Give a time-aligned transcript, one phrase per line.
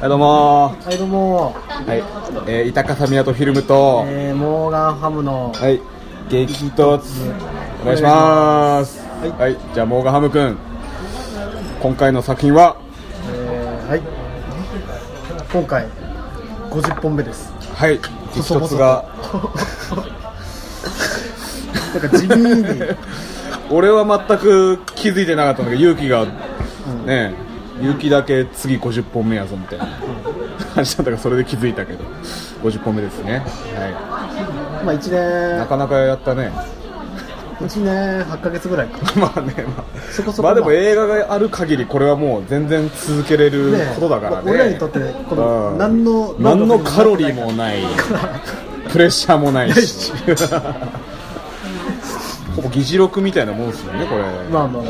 [0.00, 1.98] はいどうもはいどうも、はい、
[2.46, 5.80] えー、板笠港フィルムと、えー、モーガンハムの、はい
[6.28, 7.00] 激突。
[7.82, 9.00] お願いします。
[9.38, 10.56] はい、じゃあモーガンハム君
[11.80, 12.76] 今回の作品は？
[13.32, 14.02] えー、はい。
[15.52, 15.88] 今回
[16.70, 17.52] 50本目です。
[17.74, 18.08] はい激
[18.40, 19.02] 突が。
[21.98, 22.64] なんか地味に。
[23.68, 26.24] 俺は全く気づいてなかったんだけど勇気が、
[27.04, 27.34] ね
[27.80, 29.86] 勇気だけ次50本目やぞみたいな。
[30.74, 32.04] 話だったからそれで気づいたけど。
[32.62, 33.38] 50本目ですね。
[33.38, 36.50] はまあ1いな年かなかやったね。
[37.60, 38.98] 1年8ヶ月ぐらいか。
[39.18, 40.74] まあね、まあ、そこそこまあでもまあ。
[40.76, 44.50] 映画がある限りこれはもう全然続けれるねことだからね。
[44.50, 45.78] 俺らにとってこのうん。
[45.78, 47.78] 何の何のカロリーもない。
[48.90, 50.12] プレッシャーもないし。
[52.56, 54.22] ほぼ議事録みたいなもんですよねこれ。
[54.50, 54.88] まあまあまあね。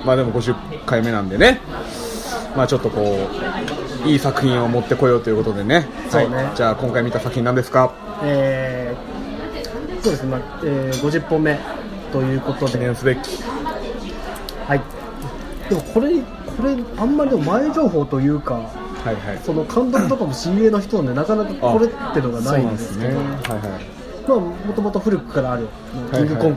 [0.00, 0.06] うん。
[0.06, 0.54] まあでも50
[0.86, 1.60] 回目なんでね
[2.56, 3.18] まあちょっとこ
[4.04, 5.80] ういい作品を持ってこようということでね。
[5.80, 5.86] ね。
[6.12, 7.92] はい、じゃあ今回見た作品何ですか？
[8.22, 11.58] えー、そうですね、まあえー、50本目
[12.12, 13.18] ということ記で念すべき。
[14.66, 14.80] はい。
[15.68, 19.38] でもこれこれあんまりでも前情報というかはいはい。
[19.44, 23.10] その監督とかも CA の人なんでなかなかこれってのがないんですけど。
[23.10, 23.16] ね。
[23.16, 23.96] はいはい。
[24.28, 25.68] まあ、もともと古くからある
[26.12, 26.56] キングコング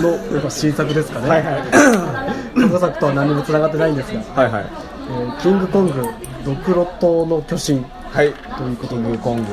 [0.00, 1.62] のやっぱ新作ですかね、はいはい。
[2.60, 4.64] 過去作とは何もつながってないんですが、はいはい。
[4.64, 6.04] えーキングコング
[6.44, 7.84] ドクロ島の巨神。
[8.10, 8.32] はい。
[8.32, 9.44] ということキングコング。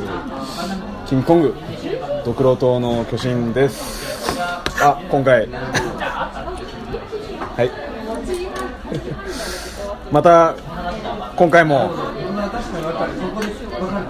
[1.07, 1.53] キングコング。
[2.25, 4.39] ドクロ島の巨神です。
[4.81, 5.47] あ今回。
[5.49, 7.71] はい。
[10.11, 10.53] また
[11.35, 11.91] 今回も。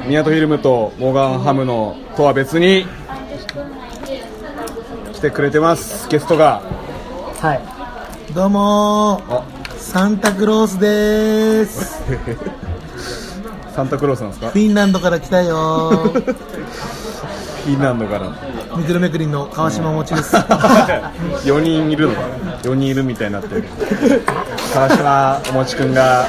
[0.07, 2.85] ミヤトフィルムとモーガンハムのとは別に
[5.15, 6.61] 来てくれてますゲストが。
[7.41, 8.33] はい。
[8.33, 9.21] どうも
[9.77, 12.01] サンタクロースです。
[13.73, 14.49] サンタクロースなんですか？
[14.49, 16.21] フィンランドから来たよー。
[16.21, 18.29] フィンランドから。
[18.77, 20.35] ミクロメクリンの川島もちです。
[21.47, 22.15] 4人いるの？
[22.15, 22.21] か
[22.63, 23.63] 4人いるみたいになってる。
[24.73, 26.27] 川島おもちくんが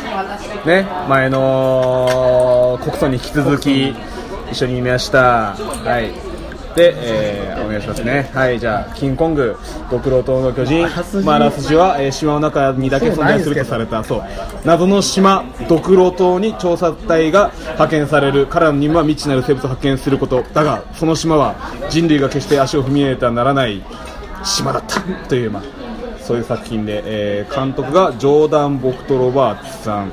[0.64, 3.94] ね前の国葬に引き続き
[4.52, 5.54] 一緒に見ました。
[5.54, 6.25] はい
[6.76, 8.30] で、えーお願いしますね。
[8.32, 9.56] はいじゃあキングコング
[9.90, 10.86] ドクロ島の巨人。
[11.24, 14.22] まあ、あらすじは、えー島の中にだけ存在するとされたそう
[14.64, 18.46] 謎の島ドクロ島に調査隊が派遣される。
[18.46, 21.56] 彼らの任務は未知なる生物を発見することだがその島は
[21.90, 23.82] 人類が決して足を踏み入れてはならない
[24.44, 25.62] 島だったという、まあ、
[26.20, 30.10] そういう作品で、えー監督がジョーダン・ボクト・ロバーツさん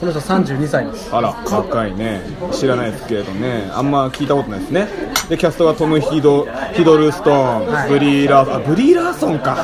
[0.00, 2.20] この人32歳ですあら若いね。
[2.52, 3.68] 知らないですけれどね。
[3.74, 4.88] あんま聞いたことないですね。
[5.28, 7.90] でキャストがトム・ヒドヒドルストーン、はい。
[7.90, 8.54] ブリーラーソン。
[8.54, 9.56] あブリーラーソンか。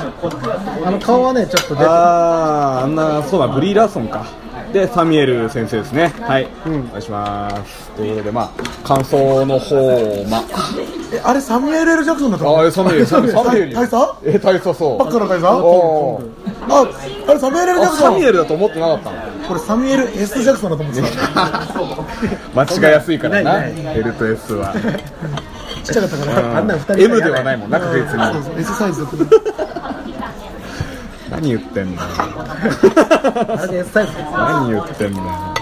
[0.85, 4.27] あの顔はねちょっと出てあーあんなそうだブリーラーソンか。
[4.73, 6.13] でサミュエル先生ですね。
[6.21, 6.81] はい、うん。
[6.89, 7.91] お願いします。
[7.93, 8.51] ということでまあ
[8.87, 9.77] 感想の方
[10.29, 10.43] ま
[11.13, 13.75] えあれサミュエル・ L・ ジャクソンだったああサミュエルサミュエル。
[13.75, 14.17] 大佐？
[14.25, 14.99] え大佐そう。
[14.99, 15.47] バッカの大佐？
[16.67, 16.91] あ
[17.29, 18.13] あれサミュエル・ L・ ジャあクソン。
[18.15, 19.17] サミュエルだと思ってなかったの
[19.49, 21.09] これサミュエル・ S・ ジャクソンだと思ってた。
[22.61, 23.65] 間違いやすいからな。
[23.67, 24.75] L と S は。
[25.85, 28.25] ちっちゃかったからあんな二人 M ではないもんな確実に。
[28.33, 29.17] そうそう S サイズだっ
[31.29, 31.35] た。
[31.37, 32.03] 何言ってんの。
[34.33, 35.55] 何言ってんの。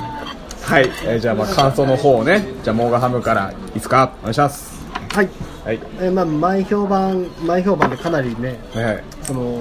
[0.65, 2.47] はい、えーじゃあまあ感想の方をね。
[2.63, 4.13] じゃあモーガンハムからいいですか？
[4.21, 4.73] お願いします。
[5.13, 5.29] はい、
[5.65, 5.81] はい。
[6.01, 9.05] えーまあ、前評判前評判でかなりねはいはい。
[9.23, 9.61] その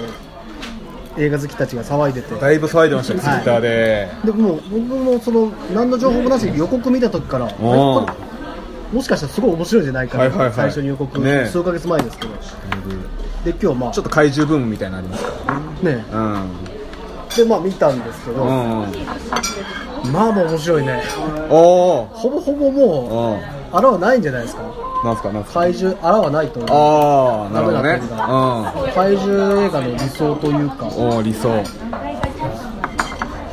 [1.18, 2.36] 映画好きたちが騒いでて。
[2.36, 4.10] だいぶ騒いでましたね、ツイッターで。
[4.24, 8.14] でも僕もその何の情報もなしに予告見た時からあおーこれ
[8.98, 10.54] もしかしたらすごい面白いんじゃないかな、はいはいはい。
[10.54, 11.46] 最初に予告、ね。
[11.46, 12.34] 数ヶ月前ですけど。
[13.46, 13.92] で今日まあ。
[13.92, 15.60] ちょっと怪獣ブームみたいなのありますか？
[15.82, 16.06] ね。
[16.12, 16.50] らうん。
[17.36, 18.50] でまあ見たんですけど、うん
[20.12, 21.02] まあもう面白いね。
[21.50, 24.64] おおほぼほぼもうあらはないんじゃないですか
[25.04, 25.62] なんすかなんすか。
[25.62, 26.78] 怪獣あらはないと思う。
[26.78, 27.90] ああなるほどね。
[27.90, 31.50] ダメだ怪獣映画の理想というか、うんおお理想。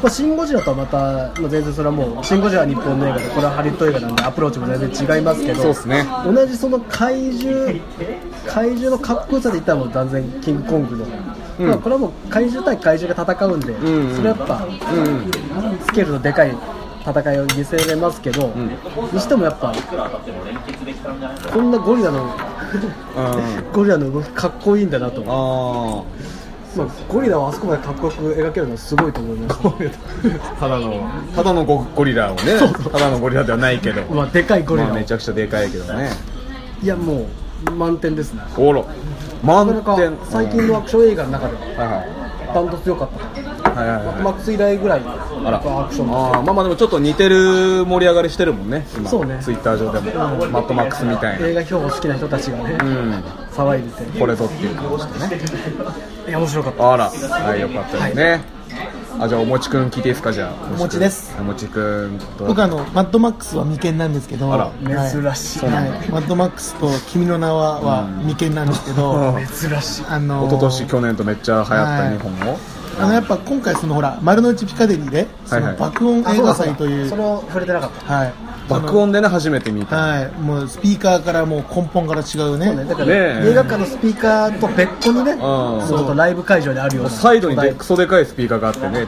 [0.01, 0.97] まあ、シン・ゴジラとはまた、
[1.41, 6.07] まあ、全然それはもうシン・ゴジラは日本の映画でこれはハリウッド映画なんでアプローチも全然違いますけどそうっすね。
[6.25, 7.81] 同じその怪獣
[8.47, 11.05] 怪獣のかっこよさで言ったらもう断然キングコングの、
[11.59, 11.69] うん。
[11.69, 14.17] まあ、これはもう怪獣対怪獣が戦うんで、んうん。
[14.17, 14.69] それはやっぱう
[15.75, 15.79] ん。
[15.81, 16.55] スケールのでかい
[17.07, 18.69] 戦いを見せれますけど、ん。
[19.13, 19.73] にしてもやっぱ
[21.53, 22.31] こんなゴリラのうん。
[23.73, 26.03] ゴリラの動きかっこいいんだなと、あ
[26.77, 29.61] まあ、ゴリラをあそこまでかっこよく描けるのはすごいと思います。
[29.65, 32.43] あ ただのただのゴゴリラをね
[32.93, 34.03] ただのゴリラではないけど。
[34.13, 36.11] まあでかいゴリラを、まあめちゃくちゃでかいけどね。
[36.83, 37.27] いやも
[37.67, 38.43] う満点ですね。
[38.57, 38.85] おろ。
[39.43, 40.17] 満点。
[40.29, 43.09] 最近のアクション映画の中ではいはいダントツ良かっ
[43.63, 43.71] た。
[43.71, 44.07] はいはいはい。
[44.07, 45.03] マッドマックス以来ぐらい
[45.45, 45.57] あら。
[45.59, 49.09] アクションあーまあまあでもちょっと似てる盛り上がりしてるもんね今。
[49.09, 49.39] そうね。
[49.43, 51.47] ツイッター上でも、マットマックスみたいな。
[51.47, 53.13] 映画評価好きな人たちがね、うん。
[53.53, 54.19] 騒いでて。
[54.19, 55.43] これぞっていう感じでね。
[56.29, 56.93] いや面白かった。
[56.93, 57.09] あら。
[57.09, 58.43] はいよかったですね、
[59.21, 60.33] あじゃあおもちくん聞いていいですか？
[60.33, 61.35] じゃあおもちです。
[61.41, 62.19] おもちくん。
[62.39, 64.65] と僕あのマッドマックスは眉間なんですけどあら。
[64.67, 65.11] はい。
[65.11, 69.37] 珍しい、はい、マッドマックスと君の名はは眉間なんですけど、
[69.71, 70.05] 珍しい。
[70.09, 72.59] あの一昨年去年とめっちゃ流行った日本を、
[73.01, 75.73] あのやっぱ今回そのほら丸の内ピカデリーでそはいはい。
[75.73, 78.15] の爆音映画祭という、その触れてなかった。
[78.15, 78.33] はい
[78.69, 80.33] 爆音でね初めて見た、はい。
[80.33, 82.75] もうスピーカーからもう根本から違うね。
[82.85, 83.13] だから、ね。
[83.15, 83.51] え。
[83.51, 85.39] 映画館のスピーカーと別個にね、ん。
[85.87, 87.11] そうライブ会場にあるような。
[87.11, 89.07] サイドにでクソでかいスピーカーがあってね。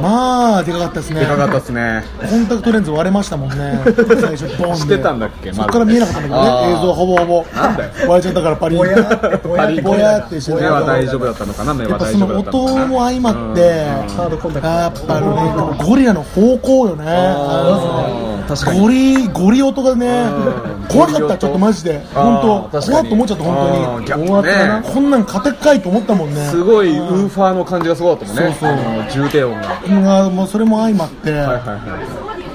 [0.00, 1.20] まあでかかったですね。
[1.20, 2.04] でかかったですね。
[2.30, 3.82] コンタクトレンズ割れましたもんね。
[3.84, 6.72] 最初ボンでしてたんだっけそこから見えなかったんだけどね。
[6.72, 7.44] 映像ほぼほぼ。
[7.54, 7.90] なんだよ。
[8.08, 8.76] 割れちゃったからパリ。
[8.76, 12.82] ぼやーってして目は大丈夫だったのかな目は大丈夫だったのかな。
[12.82, 13.84] 音も相まって
[14.16, 14.72] ハードコンタクト。
[14.72, 17.04] やっぱねゴリラの方向よね。
[17.06, 18.80] あー確かに。
[18.80, 20.86] ゴリゴリ音がねうん。
[20.88, 22.04] 怖かったちょっとマジで。
[22.14, 22.80] 本当。
[22.80, 24.06] 怖っと思っちゃった本当に。
[24.06, 24.52] 逆ね。
[24.52, 24.82] 大な。
[24.82, 26.46] こんなん勝てっかいと思ったもんね。
[26.46, 28.56] すごいウーファーの感じがすごかったもんね。
[28.60, 28.70] そう
[29.14, 29.24] そう。
[29.24, 29.60] 重低音
[30.02, 30.30] が。
[30.30, 31.32] もうそれも相まって、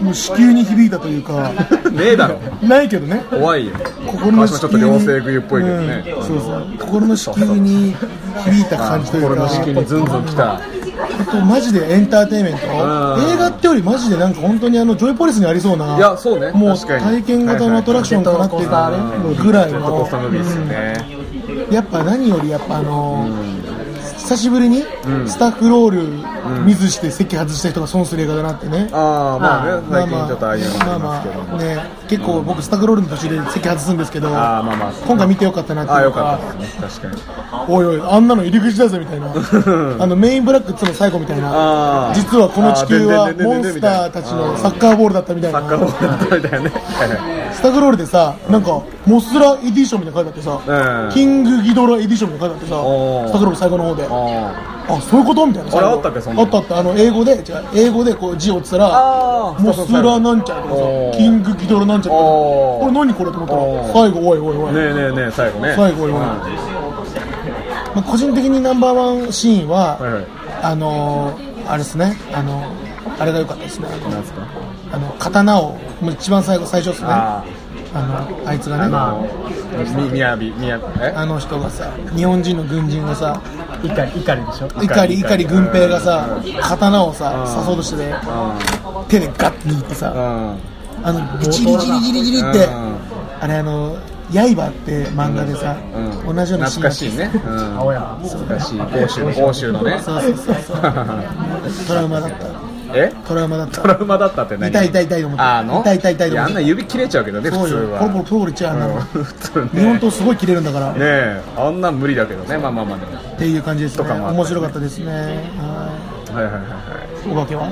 [0.01, 2.39] もう子宮に響いたというかいねえだろ。
[2.61, 3.23] ないけどね。
[3.29, 3.73] 怖いよ。
[4.07, 6.23] 心の川島ちょっと両性具有っぽいけどね、うん。
[6.23, 6.67] そうそう。
[6.79, 7.95] 心の子宮に
[8.45, 9.29] 響いた感じというか。
[9.29, 10.61] 心の子宮にズンズンきた
[11.45, 12.59] マジでエンターテインメント。
[12.65, 16.51] 映画ってよりマジでなんか本当にあのジョイポリスにありそうないやそうね。
[16.51, 21.19] もう体験型のアトラクションかなっていうぐらいジェットコースタームービーですよね、うん
[21.71, 23.27] やっぱ何よりやっぱあの
[24.29, 24.83] 久しぶりに
[25.25, 28.87] スタッフロール見ずして席外した人が損する映画だなってね。
[28.91, 31.77] ああまあねまあ最近ちょっとああいうのありまあね
[32.07, 34.91] 結構僕スタッフロールの途中で席外すんですけどああまあまあ。
[34.91, 36.81] 今回見てよかったなってああよかったですね。
[36.87, 37.73] 確かに。
[37.73, 39.33] おいおいあんなの入り口だぜみたいな。
[39.99, 42.11] あのメインブラックっつうの最後みたいな。
[42.13, 51.13] 実はこの地球はモンスターたちのサッカーボールだったみたいなサッカーボールだったみたいなねスタグロールでさなんかモスラエディションみたいなの書いてあってさ、うん。
[51.13, 54.07] キングギドラエディションみたいなの書いてあってさスタグロール最後の方で。
[54.09, 55.77] ああそういうことみたいな。
[55.77, 56.45] あれあったっけそんなの？
[56.45, 56.77] あったあった。
[56.79, 57.43] あの英語で違う
[57.75, 60.81] 英語でこう字を打ってたらモスラなんちゃらとかさ
[61.17, 65.73] キングギドラなんちゃらとかこれ何これと思ったら最後おいおいおい、ねえねえねえ最後ね。
[65.75, 66.21] 最後おいおい、うん。
[66.23, 66.39] ま
[67.97, 69.99] あ、個人的にナンバーワンシーンは、
[70.63, 72.15] あのー、あれですね。
[72.33, 72.63] あの
[73.19, 73.89] あれが良かったですね。
[73.89, 74.41] なんですか？
[74.91, 77.07] あの刀をもう一番最後最初ですね。
[77.09, 77.43] あ
[77.93, 78.03] あ。
[78.03, 79.15] のあいつがね、あ
[79.97, 81.11] みみやびみやえ？
[81.15, 83.41] あの人がさ日本人の軍人がさ
[83.83, 84.67] 怒り怒りでしょ？
[84.83, 85.45] 怒り怒り。
[85.45, 86.53] 軍兵がさうん。
[86.61, 87.51] 刀をさうん。
[87.51, 88.15] 刺そうとしててう
[89.07, 90.57] 手でガッて握ってさんうん。
[91.03, 92.95] あのジリジリジリジリってうん。
[93.41, 93.97] あれあの
[94.31, 95.75] 刃って漫画でさ
[96.27, 96.35] うん。
[96.35, 97.31] 同じようなシーン懐かしいね。
[97.33, 97.77] うん。
[97.79, 98.81] 青山懐かしい。
[98.81, 99.99] 欧州の欧州のね。
[100.03, 100.77] そうそうそうそう。
[101.87, 102.45] トラウマだった
[102.93, 103.11] え？
[103.27, 103.81] トラウマだった。
[103.81, 104.69] トラウマだったって何？
[104.71, 105.81] 痛い痛い痛いと思ってあの？
[105.81, 107.99] 痛い痛い痛いとやあんな指切れちゃうけどね普通は。
[107.99, 108.95] ポロポロポロポロいっちゃうあんなの。
[108.99, 109.01] ね。
[109.73, 110.87] 日本刀すごい切れるんだから。
[110.93, 113.11] ねえあんなん無理だけどねまあまあまあでも。
[113.19, 114.03] っていう感じですね。
[114.03, 115.05] とかもあったり面白かったですね。
[115.11, 116.67] ははいはいはいは
[117.25, 117.29] い。
[117.29, 117.31] い。
[117.31, 117.67] お化けは？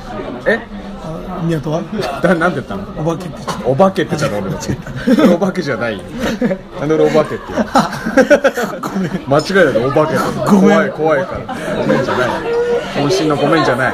[0.48, 0.60] え？
[1.04, 1.82] あ港は？
[2.22, 2.84] だなんて言ったの？
[3.02, 5.98] お化けってお化けって言っちゃった俺お化けじゃない。
[5.98, 6.04] よ
[6.80, 7.60] なんで俺お化けって言う
[9.30, 9.38] の？
[9.38, 10.16] 間違いだよお化け
[10.50, 11.56] 怖い怖いから。
[11.76, 12.28] ごめんじゃない
[12.98, 13.94] 渾身のごめんじゃない。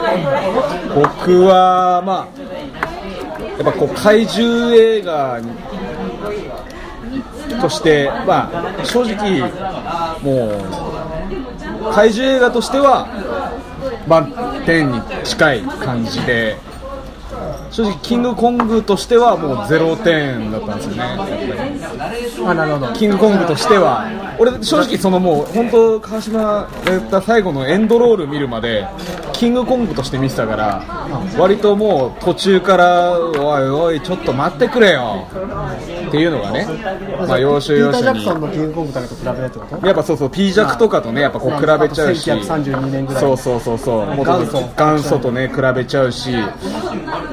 [0.96, 2.44] 僕はまあ
[3.58, 5.40] やっぱこう怪獣映画
[7.62, 9.42] としてまあ正直
[10.22, 10.48] も
[11.90, 13.08] う怪獣映画としては
[14.08, 14.34] 満
[14.66, 16.58] 点に近い感じで
[17.74, 21.00] 正直キングコングとしてはもう0点だったんですよね。
[21.00, 22.94] やっぱりあなるほど。
[22.94, 24.08] キングコングとしては。
[24.38, 28.88] 俺正直そのもう本当川島が言った最後のエンドロール見るまで
[29.32, 30.84] キングコングとして見てたから
[31.38, 35.28] 割ともう途中からおいおいちょっと待ってくれよ。
[36.08, 36.68] っていうのがね
[37.28, 39.88] まあ要所要ピーター・ジ所にャクソンのキングコングとかと比べるってこと？
[39.88, 42.30] やっぱそうそう P 弱とかとねやっぱこう比べちゃうし。
[42.32, 43.22] 1932年ぐらい。
[43.24, 44.08] そうそうそうそう。
[44.16, 46.32] 元祖とね比べちゃうし。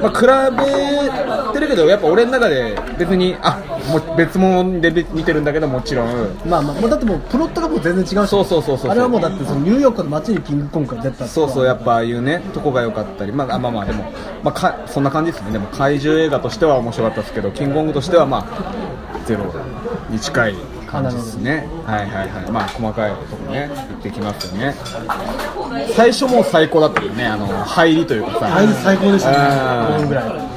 [0.01, 3.59] まあ比べてるけどやっぱ俺の中で別にあ
[3.89, 6.07] もう別物で見てるんだけどもちろん。
[6.45, 8.29] まあまあもうだってもうプロットがもう全然違うし。
[8.29, 8.91] そうそうそうそう。
[8.91, 13.31] あれはもうだってそのニューヨークの街にキングコングが出たそうそうやっぱああいうねとこが良かったり。
[13.31, 14.11] まああまあまあでも
[14.43, 15.51] まあかそんな感じですね。
[15.51, 19.53] でも怪獣映画としては面白かったですけどキングコングとしてはまあゼロ
[20.09, 20.55] に近い
[20.91, 21.67] 感じですね。
[21.85, 22.51] はいはいはい。
[22.51, 24.75] まあ細かいとこね言ってきますよね。
[25.95, 27.25] 最初もう最高だったよね。
[27.25, 28.47] あの入りというかさ。
[28.47, 29.37] 入り最高でしたね。
[29.39, 30.51] あー5分ぐらい。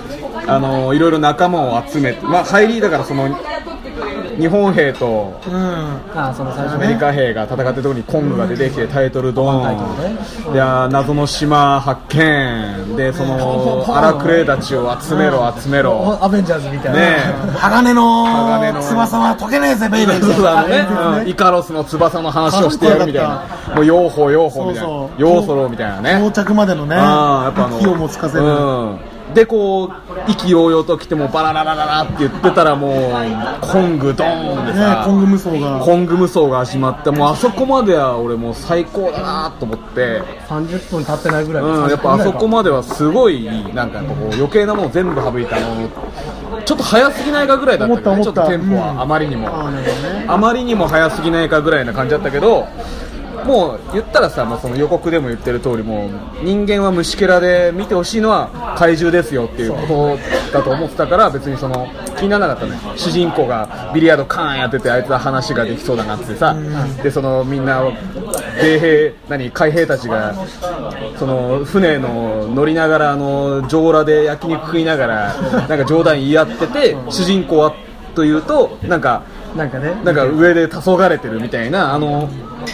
[0.47, 3.29] あのいろいろ仲間を集めて、まあ、入りだからその
[4.39, 5.55] 日本兵とうん。
[6.15, 12.97] ああその最初アメリカ兵が戦ってるところにコングが出てきてタイトルドーン、いやー謎の島発見。
[12.97, 16.19] でその荒くれたちを集めろ集めろ。
[16.23, 17.17] アベンジャーズみたいな、ね
[17.59, 21.31] 鋼の翼は解けねえぜベイベーね。
[21.31, 23.45] イカロスの翼の話をしてやるみたいな。
[23.75, 25.21] もう用法用法みたいなそうそう。
[25.21, 26.19] 用ソロみたいなね。
[26.19, 28.99] 到着までのねやっぱあの火をもつかせるうん
[29.35, 33.13] でこう意気揚々と来てもバラララララって言ってたらもう
[33.61, 35.81] コングドーンでねさコング無双が。
[35.81, 45.89] コング無双が始まってもうあそこまでは俺もう最高だなと思って、30分経ってないぐらい、うん、やっぱあそこまではすごいなんかこう余計なもの全部省いたの
[46.65, 51.65] ちょっと早すぎないかぐらいだったけどねちょ思っとテンポうんはあまりにも、あまりにも早すぎないか。
[51.65, 52.69] ぐらいな感じだったけど
[53.45, 56.11] もう言ったらさ、もうその予告でも言ってる通りもう
[56.43, 60.19] 人間は虫けらで見てほしいのは怪獣ですよっていうこ
[60.53, 62.81] とだと思ってたから別にその気にならなかったね。
[62.97, 66.57] 主人公がビリヤードカーンやっててあいつは話ができそうだなってさ
[67.03, 67.83] でそのみんな
[68.61, 70.35] 米兵何海兵たちが
[71.19, 75.35] その船の乗りながらあの上裸で焼肉食いながら
[75.69, 77.75] なんか冗談言い合ってて主人公は
[78.15, 79.25] というとなんか
[79.57, 79.95] なんかね。
[80.05, 82.29] なんか上で黄昏れてるみたいなあの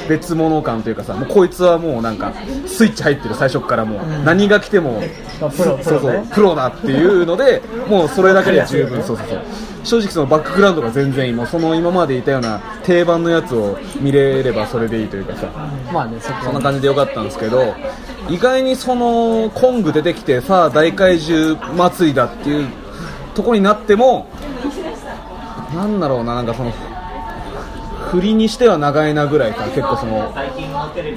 [0.08, 2.32] 別物感というかさもうこいつはもうなんか
[2.66, 5.02] スイッチ入ってる最初からもう何が来ても
[5.42, 9.40] あプロプそうそうロねプロだっていうのでもうそれだけで十分そうそうそう。
[9.82, 15.46] 正直そのバックグラウンドが全然いいもうその今までいたような定番のやつを見れればそれでいいというかさ
[15.92, 17.75] まあねそこそんな感じでよかったんですけど
[18.28, 22.68] 意外にそのコング出てきてさあ大怪獣祭りだっていう
[23.34, 24.28] とこになっても
[25.74, 26.72] なんだろうななんかその
[28.10, 30.32] 振りにしては長いなぐらいか結構そのなん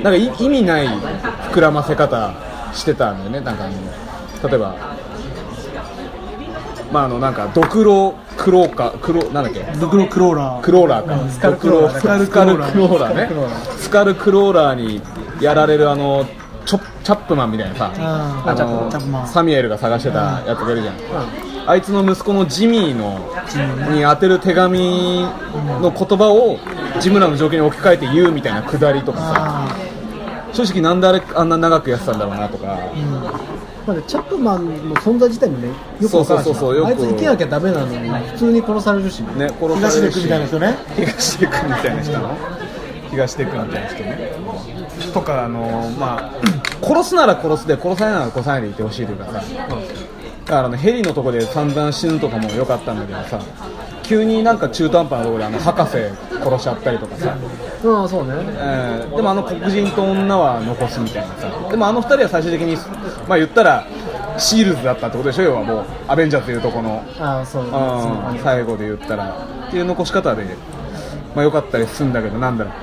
[0.04, 2.34] かい意味ない膨らませ方
[2.74, 4.76] してたんだよねなんかあの例えば
[6.92, 9.62] まああのなんかドクロクローかクロなんだっけ？
[9.80, 10.62] ドクロクローラー。
[10.62, 13.76] クローラーか、スカルクローラースカルクローラースカルクローラー。
[13.76, 15.02] ねスカルクローラーに
[15.40, 16.26] やられるあの
[17.04, 17.92] チャップマンみたいなさ
[19.28, 20.96] サミュエルが探してたやつがいるじゃん、
[21.68, 23.20] あいつの息子のジミーの
[23.94, 25.22] に当てる手紙
[25.82, 26.58] の言葉を
[27.00, 29.34] ジムラの条件に置き換えて言うみたいなくだりとかさ。
[29.36, 29.76] あ
[30.54, 32.78] 正直なんであれあんな長くやってたんだろうなとか、
[33.88, 36.90] まあね、チャップマンの存在自体もねよくそうそうそうそうよく。
[36.90, 39.48] あいつ生きなきゃダメなのに普通に殺されるしね。
[39.48, 40.24] ね、殺東出君されるし。
[40.24, 40.78] みたいな人ね。
[40.96, 42.38] 東出君みたいな人の
[43.10, 44.32] 東出君みたいな人ね
[45.14, 53.40] とかあのまあ殺すなら殺すで殺さないなら殺さないでいてほしいというかさ、だからねヘリのとこで散々死ぬとかも良かったんだけどさ
[54.04, 55.98] 急になんか中途半端なところであの博士
[56.44, 57.38] 殺しちゃったりとかさ、
[57.84, 58.34] うんそうね。
[58.36, 61.70] えーでもあの黒人と女は残すみたいなさ。
[61.70, 62.76] でもあの二人は最終的に
[63.28, 63.88] まあ言ったら
[64.38, 65.44] シールズだったってことでしょ？
[65.44, 67.04] 要はもうアベンジャーズというとこの。
[67.20, 69.30] ああそううん最後で言ったら。
[69.68, 70.44] っていう残し方で、
[71.36, 72.74] まあ、良かったりするんだけどなんだろう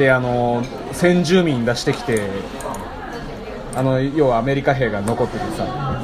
[0.00, 2.30] であの先住民出してきて
[3.76, 6.00] あの要はアメリカ兵が残っててさ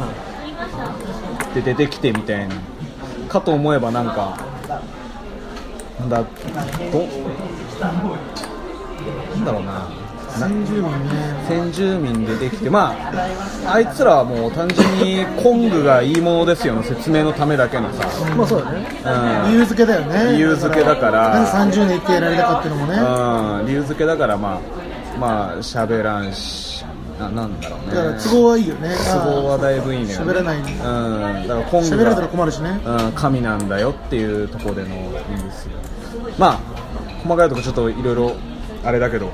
[1.55, 2.55] で出てきてみたいな。
[3.26, 4.38] かと思えばなんか
[5.99, 6.26] なんだど
[7.81, 7.91] な
[9.37, 10.06] んだろうな。
[10.37, 11.47] 先住民ね。
[11.49, 12.95] 先住民出てきて、ま
[13.66, 18.87] あ、あいつらはもう単純にコングがいいものですよの説明のためだけのさ、まあそうだね。
[19.05, 19.52] うん。
[19.52, 20.33] 理由付けだよね。
[20.33, 21.31] 理由付けだから。
[21.31, 22.99] なんで30年生きてやられたかっていうのもね。
[22.99, 26.85] うん、理由付けだから、まあ、まあ、喋らんし、
[27.19, 27.87] ななんだろうね。
[27.87, 28.90] だから都合はいいよね。
[29.12, 30.14] 都合はだいぶいいね。
[30.14, 32.81] 喋らないうん、だからコング喋られたらが、困るしね。
[32.85, 35.78] うん、神なんだよっていうところでのいいんですよ。
[36.38, 36.61] まあ、
[37.23, 38.33] 細かいところちょっといろいろ
[38.85, 39.33] あれだけど、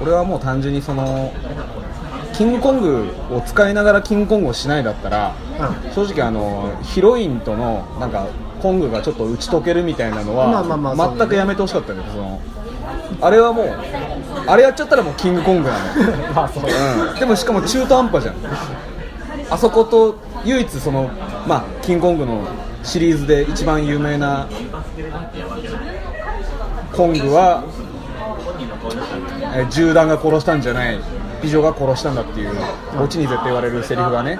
[0.00, 1.32] 俺はもう単純にその、
[2.32, 5.34] キングコングを使いながらキングコングをしないだったら、
[5.94, 8.28] 正直あのヒロインとのなんか
[8.62, 12.40] コングがちょっと打ち解けるみたいなのは、全くやめてほしかったけどその
[13.20, 13.68] あれはもう
[14.46, 18.34] あれやっちゃったらもうキングコングなの、 まあそううん、でもしかも中途半端じゃん。
[19.50, 21.10] あそこと唯一その
[21.46, 22.46] まあキングコングの
[22.84, 24.46] シリーズで一番有名な
[26.92, 27.64] コングは
[29.54, 31.00] え銃弾が殺したんじゃない。
[31.42, 32.50] 美女が殺したんだっていう
[33.00, 34.38] オチに絶対言われるセリフがね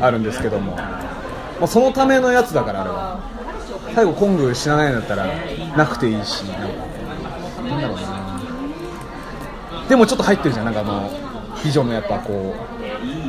[0.00, 0.84] あるんですけども、ま
[1.62, 3.18] あ、そのためのやつだからあれは。
[3.94, 5.26] 最後コング死なないんだったら
[5.76, 8.40] なくていいしなんかだろうな。
[9.88, 10.66] でもちょっと入ってるじゃん。
[10.66, 11.10] なんかあの
[11.64, 12.77] 美女のやっぱこう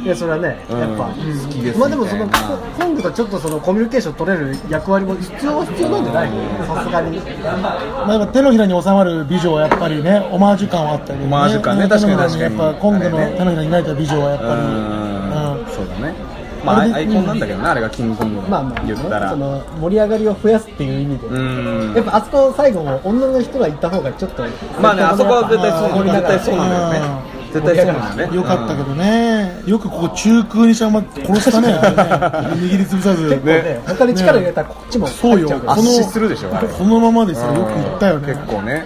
[0.03, 1.05] いやそれはねうんやっぱ。
[1.05, 1.13] 好
[1.49, 6.29] きですまあでもそのみたいなコングとちょっとそのコミュニケーション取れる役割も必要は必要なんじゃない
[6.67, 24.43] さすがにまあ、手のひらに収まる美女はやっぱりねオマージュ感はあったり、ね、オマージュ感ね確かに確かにやっぱコングの手のひらにないた美女はやっうぱりそうだねまあアイコンなんだけどなあれがキングコングのまあまあ、言ったらその盛り上がりを増やすっていう意味で、うんやっぱあそこ最後も女の人が行った方がちょっと
[24.81, 28.35] まあねあそこは絶対そう盛り上がる絶対そうなんだよね絶対そうなんだよね。
[28.35, 31.73] よかったけどね、よくここ中空にしたまま殺したね、ね
[32.55, 35.39] 握りつぶさず、結構ね他に力入れたらこっちもそうよ。
[35.39, 35.73] 入っちゃうから。
[35.73, 38.85] 圧死するでしょこのままですよ、よく言ったよね、結構ね。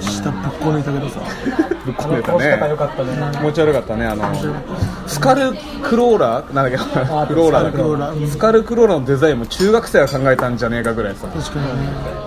[0.00, 1.20] 下ぶっこ抜いたけどさ、
[1.84, 2.76] ぶっあ込めたね。
[2.76, 3.08] かったね。
[3.32, 4.24] 気持ち悪かったねあの。
[5.06, 6.54] スカルクローラー？
[6.54, 7.00] なんだっけ？
[7.12, 7.78] あクローラーだっけ？
[7.78, 8.28] スカルクローラー。
[8.28, 11.26] スカルクローラーのデザインも中学生が考えたんじゃねえかぐらいさ。
[11.28, 11.70] 確かにね、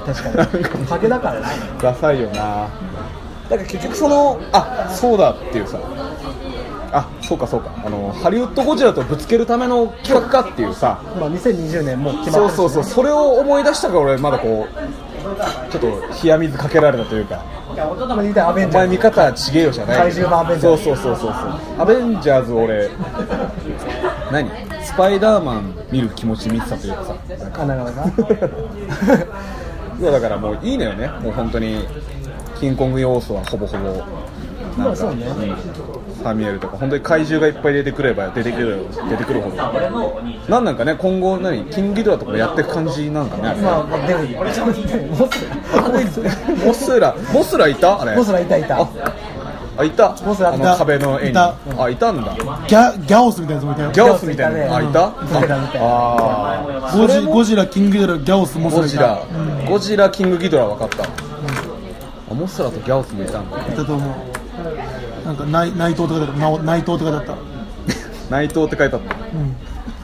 [0.06, 0.86] 確かに。
[0.88, 1.46] ハゲだからね
[1.82, 2.68] ダサいよな
[3.50, 5.80] だから結局そのあそうだっていうさ。
[6.92, 7.72] あそうかそうか。
[7.86, 11.00] あのハリウッドゴジラとぶつけるための企画かっていうさ。
[11.20, 12.94] まあ2020年もう決まってそうそうそう。
[12.96, 15.88] それを思い出したから俺まだこうちょっと
[16.24, 17.44] 冷や水かけられたというか。
[17.70, 18.74] おジャーズ。
[18.76, 20.84] 前見方ちげえよじゃない怪獣版アベンジャーズ。
[20.84, 21.82] そうそうそうそうそう。
[21.82, 22.90] アベンジャーズ俺
[24.32, 24.50] 何？
[24.84, 27.16] スパイダーマン見る気持ちで見てたというかさ。
[27.38, 28.06] なんかあなるほどな。
[30.00, 31.08] いやだからもういいのよね。
[31.22, 31.86] もう本当に
[32.60, 34.06] キングコング要素はほぼほぼなんか、
[34.78, 35.26] まあそうね。
[35.26, 35.56] うん
[36.20, 39.56] サミュエルとか本当に怪獣がいっぱい出てくれば出てくる出てくるほど。
[40.50, 43.48] なんなんかね今後何キングギドラとかでやっていく感じなんかね。
[43.48, 44.60] あれまあまあ出るモス
[46.66, 47.16] モスラ。
[47.34, 48.02] モスラいた？
[48.02, 48.18] あれ。
[48.18, 48.82] モスラいたいた。
[48.82, 48.90] あ
[49.78, 50.14] あいた？
[50.26, 51.38] モスラあの壁の絵に。
[51.38, 51.56] あ
[51.90, 52.36] いたんだ。
[52.36, 54.66] ギャギャオスみたいなやつもいたよ、ギャオスみたいな。
[54.68, 55.06] のあいた？
[55.06, 59.22] ああゴジゴジラ、キングギドラ、ギャオス、モスラゴジラ、
[59.70, 61.08] ゴジラキングギドラ分かった、あ
[62.34, 67.36] モスラとギャオスもいたんだいたと思う、なんか内内藤とかだった、なお内藤とかだった、
[68.30, 69.02] 内藤って書いてあっ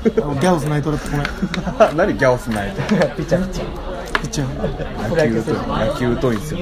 [0.06, 2.82] うん、あのギャオス内藤だった、ごめん、た 何ギャオス内藤？
[2.88, 3.96] ピッチャーピッチャー。
[4.22, 6.60] ピッチャー、プロ野球選野球疎いんですよ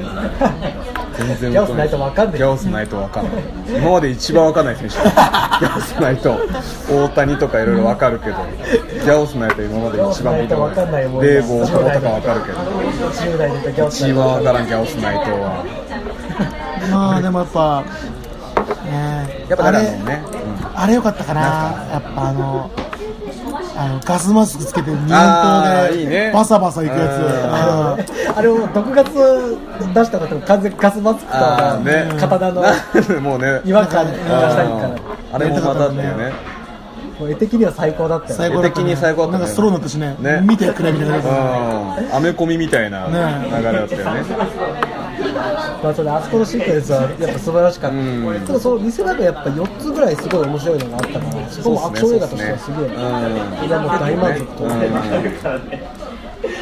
[1.17, 2.37] 全然ギャオスないと分かんない。
[2.37, 3.33] ギャオスないと分かんない。
[3.77, 4.95] 今まで一番分かんない選手。
[4.95, 6.39] ギャオスないと。
[6.89, 12.57] 大谷とかいろいろ分かるけどギャオスないと今まで一番見た分かんないデーブ大久保とか分かるけど。
[12.59, 15.63] 10代でギャオス一番分からんギャオス内藤は。
[16.91, 17.83] まあでもやっぱ、
[18.85, 20.05] ね、やっぱあれなるもん。
[20.05, 20.23] ね、
[20.75, 21.41] あれよかったかな、
[21.91, 22.69] やっぱあの、
[23.75, 26.09] あのガスマスクつけて、日本刀いいね。
[26.09, 32.11] でバサバサいくやつ、あれを毒ガス出した時も完全にガスマスクとああね。
[32.19, 32.61] 刀の
[33.21, 33.61] もうね。
[33.65, 34.89] 違和感がしたりから
[35.33, 36.33] あれもまたっていうね。
[37.19, 39.39] もう絵的には最高だったよ最高だった、絵的に最高だったね。
[39.39, 40.41] なんかスローになったしね、ね。
[40.43, 43.49] 見てくれみたいなアメコミみたいなね。
[43.49, 44.23] 流れだったよね
[45.83, 47.97] まあそれあそこのシークエンスはやっぱ素晴らしかった。
[47.97, 48.41] うん。
[48.45, 52.85] ただその見せ場がやっぱ4つぐらいすごい面白いのがあったからそこもアクション映画としてはすげえ。
[52.85, 52.91] うん
[53.59, 54.65] それはもう大満足と。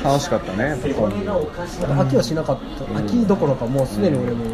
[0.03, 2.83] 楽しかったね飽きはしなかった。
[2.85, 4.45] 飽きどころかもうすでに俺も。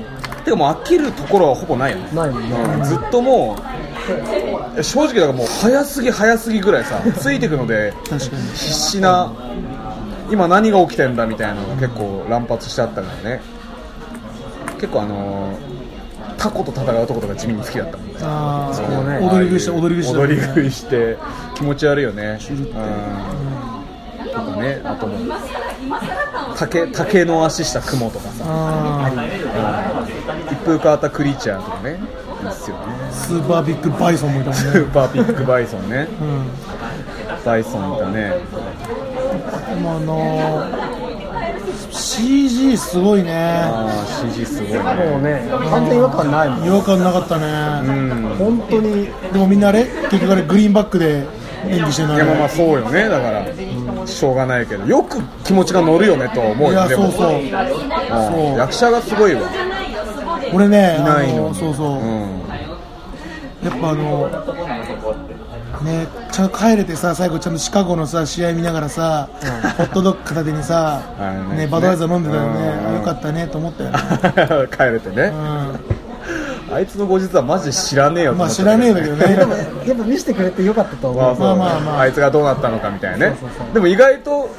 [0.43, 2.10] てかもう飽きるところはほぼないよね。
[2.13, 2.55] ないもんね。
[2.55, 2.83] うん。
[2.83, 3.57] ずっとも
[4.77, 9.33] う正直だからもう早すぎ早すぎぐらいさついていくので必死な
[10.31, 13.41] 今何が起きてんだみたいなのが結構乱発してあったからね
[14.78, 15.78] 結構あのー
[16.38, 17.98] タコと戦うとことか地味に好きだった。
[17.98, 18.94] もんあそうね。
[18.96, 21.18] ー踊り食いして、踊り食いして、踊り食いして
[21.56, 22.38] 気持ち悪いよね。
[22.50, 22.66] うん。
[24.28, 24.82] とかね。
[24.84, 25.20] あともう
[26.56, 28.44] 竹竹の足した雲とかさ。
[28.46, 29.12] あ
[30.52, 32.00] 一風変わったクリーチャーとかね。
[32.44, 32.84] いいっすよね。
[33.10, 36.08] ースーパービッグバイソンもいたもんスね、ーパービッグバイソンね。
[36.22, 38.34] うん、バイソンいたね。
[39.70, 40.87] でもあのー
[41.97, 44.79] CG すごいね、ああ CG すごいね。
[44.79, 46.65] もうね完全違和感ないもん。
[46.65, 48.36] 違和感なかったうね、ん。
[48.38, 49.10] 本当に。
[49.33, 51.25] でもみんなあれ、結局あれ、グリーンバックで
[51.67, 53.10] 演技してるのいやまあまああそうよね。
[53.10, 53.45] だから
[54.05, 54.86] しょうがないけど。
[54.86, 57.03] よく気持ちが乗るよねとは思うれいや、よでも。
[57.03, 57.49] そうそう、うん。
[57.49, 58.57] そう。
[58.57, 59.41] 役者がすごいわ。
[60.53, 62.39] 俺ね、いないのそうそう、うん。
[63.63, 64.29] やっぱあの、
[65.84, 69.30] ね、ちゃんと帰れてさ、最後、ちゃんとシカゴのさ試合見ながらさ、
[69.78, 71.58] ホットドッグ片手にさ、はい。
[71.58, 72.96] ねね、バドワイザー飲んでたよね、うん。
[72.96, 73.98] よかったねと思ったよね。
[74.76, 75.34] 帰れてね。
[76.70, 79.28] うあいつの後日はマジで知らねえよまあ知らねえんだけどね。
[79.36, 79.66] でもやっ
[79.98, 81.80] ぱ見せてくれてよかったと思う、まあまあまあ。
[81.80, 83.38] まあいつがどうなったのかみたいなね。
[83.40, 83.74] そうそうそう。
[83.74, 84.50] でも意外と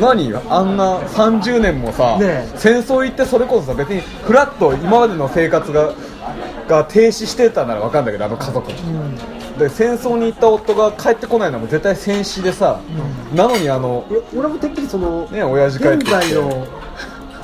[0.00, 0.32] 何？
[0.48, 2.48] あんな30年もさ、ねえ。
[2.56, 5.90] 戦争行ってそれこそさ別にフラッと今までの生活が
[6.68, 8.70] が停止してたならわかんだけどあの家族、
[9.60, 12.80] で戦争に行った夫が帰ってこないのも絶対戦死でさ、
[13.34, 14.04] なのにあの
[14.36, 16.10] 俺もてっきりその、ね親父帰って現きて。
[16.10, 16.66] 在の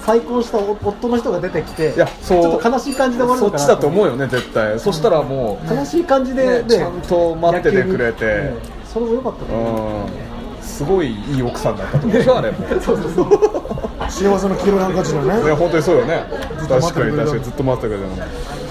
[0.06, 2.42] 再婚した夫の人が出てきていやそう。
[2.42, 8.52] ちょっと悲しい感じで終わるそっちだと思うよね絶対、そしたらもう、悲しい感じで、ねちゃんと待っててくれて。
[8.84, 10.06] それも良かったと思う。
[10.06, 10.62] うん。
[10.62, 13.12] すごいいい奥さんだったと思うでしょあれもそうそう。
[13.12, 13.26] そう
[14.08, 15.42] 幸せの黄色いハンカチのね。
[15.42, 16.24] ね本当にそうよね。
[16.68, 17.42] 確かに確かに。
[17.42, 18.65] ずっと待ってくれたの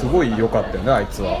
[0.00, 1.40] すごい良かったよねあいつは。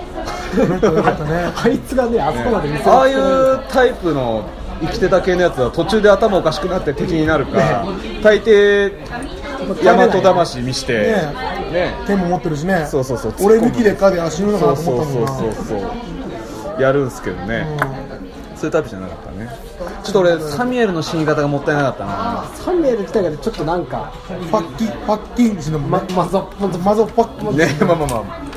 [1.64, 4.44] あいつがねあそこまで見せああいうタイプの
[4.80, 7.84] 生きてた系のやつは途中で頭おかしくなって敵になるか、
[8.22, 8.92] 大抵
[9.84, 11.00] 大和魂見してね。
[11.72, 11.94] ね。
[12.06, 12.86] 剣も持ってるしね。
[12.90, 15.28] そうそうそう俺抜きでかで足ののかそうなと思ったもんな。
[15.28, 17.66] そうそうそうそうやるんすけどね、
[18.56, 19.50] そういうタイプじゃなかったね。
[20.02, 22.44] ちょっと俺サミュエルの死に方がもったいなかったな。
[22.54, 24.12] サミュエル自体がちょっとなんか
[24.50, 27.68] パッキパッキンしのもまねマゾマゾパッキね。
[27.86, 28.22] まあまあまあ。
[28.22, 28.49] ま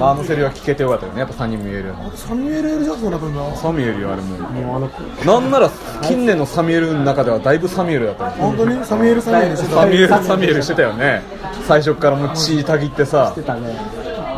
[0.00, 1.20] ああのセリフは聞けてよかったよね。
[1.20, 3.56] やっぱ3人見えるサミュエル・エル・ジャクソンだったんだ。
[3.56, 4.38] サミュエルよあれも。
[4.38, 5.70] もうあのなんなら
[6.02, 8.84] 近年のサミュエルの中ではだいぶサミュエルだったよ本当に？
[8.84, 9.74] サミュエル・サミュエルしてた。
[9.76, 11.22] サミュエルサミュエルしてたよね。
[11.68, 13.32] 最初からもう血たぎってさ。
[13.36, 13.76] 出たね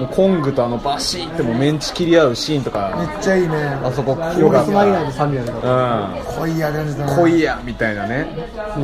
[0.02, 3.56] もうコングとあのバシーってもうメンチ切り合うシーンとめかっちゃいいね。
[3.84, 7.30] あそこヨガよかっスマ以外のサミュエルがた濃いや感じだなうん。
[7.30, 8.26] 来いやみたいなね。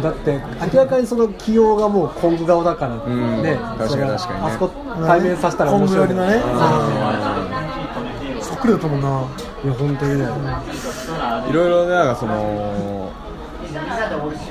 [0.03, 0.41] だって
[0.73, 2.95] 明らかにその起用がもうコング顔だから。
[3.11, 3.43] ん。
[3.43, 3.57] ね。
[3.79, 4.47] 確かに確かにね。
[4.47, 4.71] あそこ
[5.07, 6.41] 対面させたら面白いグ寄りのね
[8.41, 9.09] そっくりだったもんな。
[9.65, 10.25] いや本当にね
[11.51, 12.35] いろいろねなんかその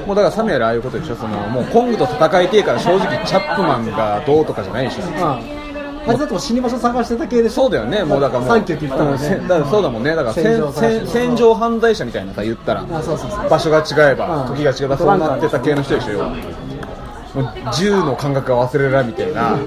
[0.05, 1.15] もうだからサミュエルああいうことでしょ。
[1.15, 5.03] そのもうコングと戦いてえから正直チャップマンがどうとかじゃないでしょ。
[5.11, 5.56] まあ
[6.07, 14.55] あいつだと死に場所探してた系でそうだよね、もうだからもう、サンキューって言ったらうんだからそうだもんね、だから戦戦場犯罪者みたいなさ、言ったら、場所が違えば、うん。
[14.55, 16.23] 時が違えば、そうなってた系の人でしょ、
[17.39, 19.57] もう銃の感覚が忘れらみたいな、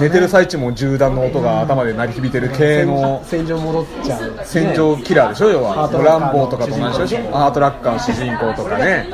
[0.00, 3.20] 寝てる最中も銃弾の音が頭で鳴り響いてる系の。
[3.24, 4.32] 戦場戻っちゃう。
[4.44, 9.08] 戦場キラーでしょ、要は、ランボーとかと同じでしょ、ハートラッカーの主人公とかね、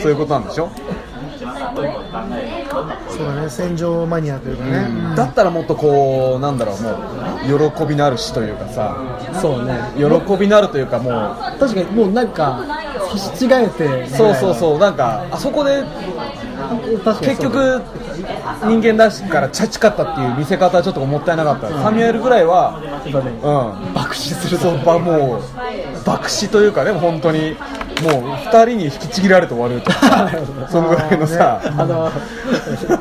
[0.00, 0.68] そういうことなんでしょ？
[1.78, 5.16] そうだね戦場マニアというかね。
[5.16, 6.90] だったらもっとこう、なんだろう、も
[7.66, 8.96] う、喜びのある死というかさ、
[9.40, 9.74] そうね。
[9.96, 12.64] 喜びのあるというか、もう、確かにもうなんか
[13.10, 15.84] 差し違えてそうそうそう、なんか、あそこで
[17.20, 17.80] 結局、
[18.64, 27.56] 人間だしからチャチかったっていう見せ方はちょっともったいなかった、サミュエルぐらいは、うん、爆死するそうばもう、爆死というかね、本当に、
[28.02, 29.90] もう2人に引きちぎられて終わると。
[29.90, 30.30] か、
[30.70, 32.10] そのぐらいのさ、あの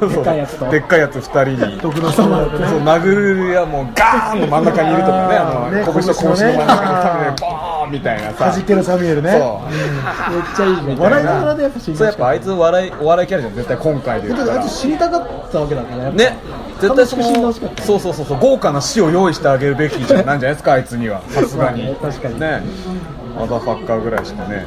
[0.10, 0.70] でっかいやつと。
[0.70, 1.78] でっかいやつ2人に。
[1.80, 9.32] 毒のそう殴るやもうガーンの真ん中にいるとかね、あのね拳と拳の真ん中にボーンみたいなさ、弾けるサミュエルね。
[9.32, 9.72] そう。
[10.34, 13.56] めっちゃいいね笑いながらでやっぱそうやっぱあいつ笑いお笑いキャラじゃん。
[13.56, 14.62] 絶対今回で言ったら。
[14.62, 16.18] あいつ死にたかったわけだからやっぱ。
[16.18, 16.38] ね。
[16.80, 21.22] 絶対そのそうそうそうそう豪華な死を用意してあげるべきじゃなんじゃないですかあいつには。
[21.30, 21.96] さすがに。
[22.02, 22.40] 確かに。
[22.40, 22.62] ね。
[23.38, 24.66] マザーファッカーぐらいしかね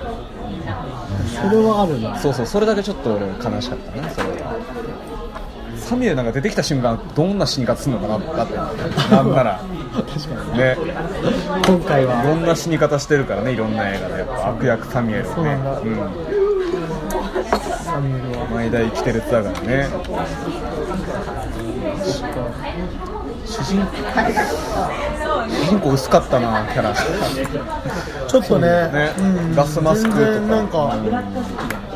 [1.42, 2.18] それはあるな。
[2.18, 4.56] そうそうそれだけちょっと俺悲しかったねそれは。
[5.76, 8.56] サミュエルなんか出てきた瞬間どんな死に方するのかなだって。
[9.10, 9.60] なんなら。
[9.92, 10.58] 確かに。
[10.58, 10.76] ね。
[11.66, 12.22] 今回は。
[12.22, 14.18] いろんな死に方してるからねいろんな映画で。
[14.18, 15.96] やっぱ悪役サミュエルをねうん
[17.84, 18.46] サミュエルは。
[18.52, 19.88] 毎代生きてるってだからね
[23.50, 23.84] 主人
[25.48, 26.94] 主人公薄かったなキャラ。
[28.28, 29.12] ちょっとねね。
[29.18, 29.54] うん。
[29.54, 30.22] ガスマスクとか。
[30.46, 30.96] なんか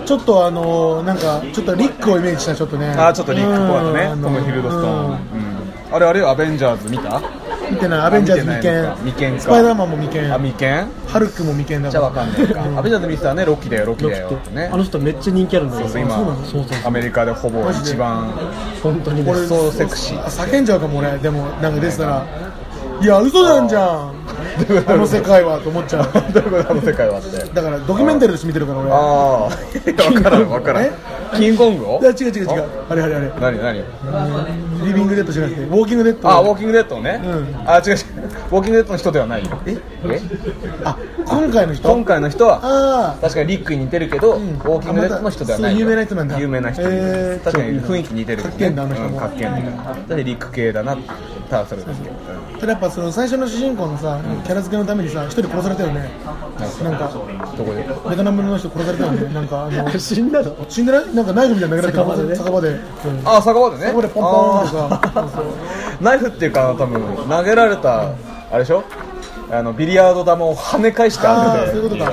[0.05, 2.89] ちょっとあのなんかちょっとリックをイメージしたちょっとね。
[2.99, 4.11] あーちょっとリックっぽかったね。
[4.13, 5.13] うんトム・ヒルドストーン、うん。
[5.13, 5.19] うん。
[5.93, 7.21] あれあれアベンジャーズ見た？
[7.21, 7.25] 見
[7.85, 8.01] てない。
[8.01, 9.13] アベンジャーズあ未見。
[9.13, 9.41] 未見か。
[9.41, 10.33] スパイダーマンも未見。
[10.33, 10.89] あ未見？
[11.07, 12.63] ハルクも未見だじゃあわかんないか。
[12.79, 14.31] アベンジャーズ見てたらねロキだよロキだよ。
[14.31, 14.71] ってね。
[14.73, 18.31] あの人めっちゃ人気あるんだよそう今そうなのそうそうアメリカでほぼ一番
[18.83, 20.21] 本当にね俺そうセクシー。
[20.21, 21.17] あ叫んじゃうかも俺。
[21.19, 22.27] でもなんか出てたら
[23.01, 24.11] いや嘘なんじゃ
[24.54, 24.54] ん
[24.87, 26.33] あの世界はと思っちゃう。
[26.33, 27.37] どういうことあの世界はって。
[27.53, 28.91] だからドキュメンタリーとして見てるから俺。
[28.91, 29.51] ああ。
[30.11, 30.85] 分からん分からん。
[30.85, 30.93] え？
[31.37, 32.01] キングコングを？
[32.01, 32.71] いや違う違う違う。
[32.89, 32.95] あ？
[32.95, 33.33] れあれあれ。
[33.41, 33.85] 何何
[34.87, 36.29] リビングデッドじゃなくてウォーキングデッド。
[36.31, 37.69] あウォーキングデッドね、うん。
[37.69, 37.95] あ違う違う。
[37.95, 39.61] ウォーキングデッドの人ではないよ。
[39.67, 39.77] え？
[40.07, 40.21] え
[40.85, 41.89] あ今回の人？
[41.89, 44.43] 今回の人はあ確かにリックに似てるけど、ん。
[44.43, 46.39] ウォーキングデッドの人ではない有名な人なんだ。
[46.39, 49.11] 有名な人、へー確かに雰囲気似てるかっけえんだあの人も。
[49.11, 49.85] うんかっけえんだ。
[49.95, 50.97] だってリック系だな
[51.51, 56.11] ただそれだけ、うんあただやっぱその最初の主人公のさキャラ付けのためにさ一人殺されたよね。
[56.83, 57.09] なんか
[57.57, 59.33] どこでベトナムの人殺されたよね。
[59.35, 60.55] なんかあの 死んだの？
[60.69, 61.15] 死んでない？
[61.15, 62.71] なんかナイフみたいなの投げられて酒場で？
[62.73, 63.83] ね酒場で、うんあ酒場でね？
[63.87, 65.41] 酒場でポンポ
[66.01, 68.13] ンナイフっていうか多分投げられたあ
[68.55, 68.85] れでしょ？
[69.51, 71.71] あのビリヤード玉を跳ね返してあーて。
[71.73, 72.13] そういうことか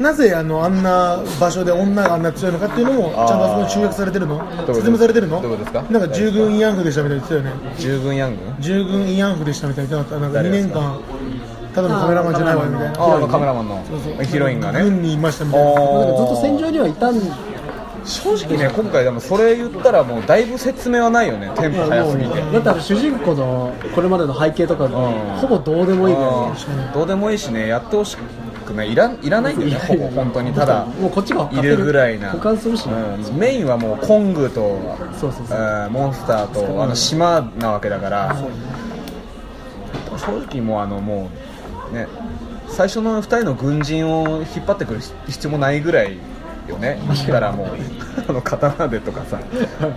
[0.00, 4.66] なぜあのあんな場所で女があんな強いのかっていうのもちゃんとあそこに集約されてるの？
[4.74, 5.40] 説明されてるの？
[5.40, 5.82] どですか？
[5.82, 7.76] なんか従軍慰安婦でしたみたいに言ってたよね。
[7.78, 10.40] 従軍ヤング従軍慰安婦でしたみたいに言ってなかった。
[10.40, 10.80] なんか2誰ですか？
[10.80, 13.84] 年間ただのカメラマンじゃないわみたいなああのカメラマンの
[14.24, 14.82] ヒロインがね。
[14.82, 15.74] 軍にいましたみたいな。
[15.74, 17.20] なんかずっおと戦場にはいたん
[18.04, 21.50] 正直ね今回でもそれ言ったらもうだいぶ説明はないよね。
[21.56, 22.60] テンポ早すぎて。
[22.60, 24.90] だって主人公のこれまでの背景とかん。
[24.90, 26.86] ほぼどうでもいいからね。
[26.86, 26.92] うん。
[26.92, 28.16] どうでもいいしねやってほし
[28.64, 32.30] くないいらいらないんだよねほぼ本当にただもうこっちがいるぐらいな。
[32.30, 32.94] 保管するしね。
[32.94, 33.38] うん。
[33.38, 34.78] メインはもうコングと
[35.20, 35.58] そうそうそう。
[35.58, 38.36] うんモンスターとあの島なわけだから。
[40.16, 41.28] 正直もうあのも
[41.90, 42.06] うね
[42.68, 46.16] 最初の2人の軍人を引っ張ってくる必要もないぐらい
[46.68, 47.00] よね。
[47.06, 47.68] 言ったらもう
[48.28, 49.38] あの刀でとかさ。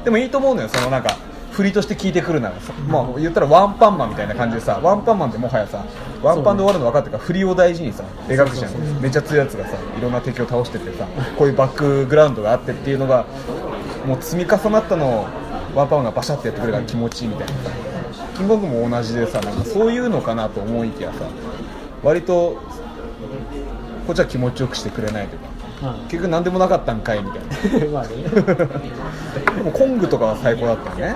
[0.03, 1.17] でもいいと思うのよそのなんか
[1.57, 5.83] 振りとして聞いてくるならさ、まあ、言ったらワンパンマンみたいな感じでさワンパンマンってもはやさ
[6.21, 9.01] ワンパンで終わるの分かってるから振りを大事にさ描くじゃん。
[9.01, 13.25] めっちゃ強いやつがさいろんな敵を倒してってさこういうバックグラウンドがあってっていうのが
[14.05, 15.25] もう積み重なったのを
[15.73, 17.53] ワンパンマンがバシャってやってくれるから気持ちいいみたいな。
[17.53, 17.71] さ
[18.37, 21.21] キングコングも同じでさなんかそういうのかなと思いきやさ
[22.03, 22.61] 割と
[24.05, 25.46] こっちは気持ちよくしてくれないというか
[26.09, 27.87] 結局何でもなかったんかいみたいな。
[27.93, 28.09] まあね。
[29.57, 31.15] でもコングとかは最高だったよね。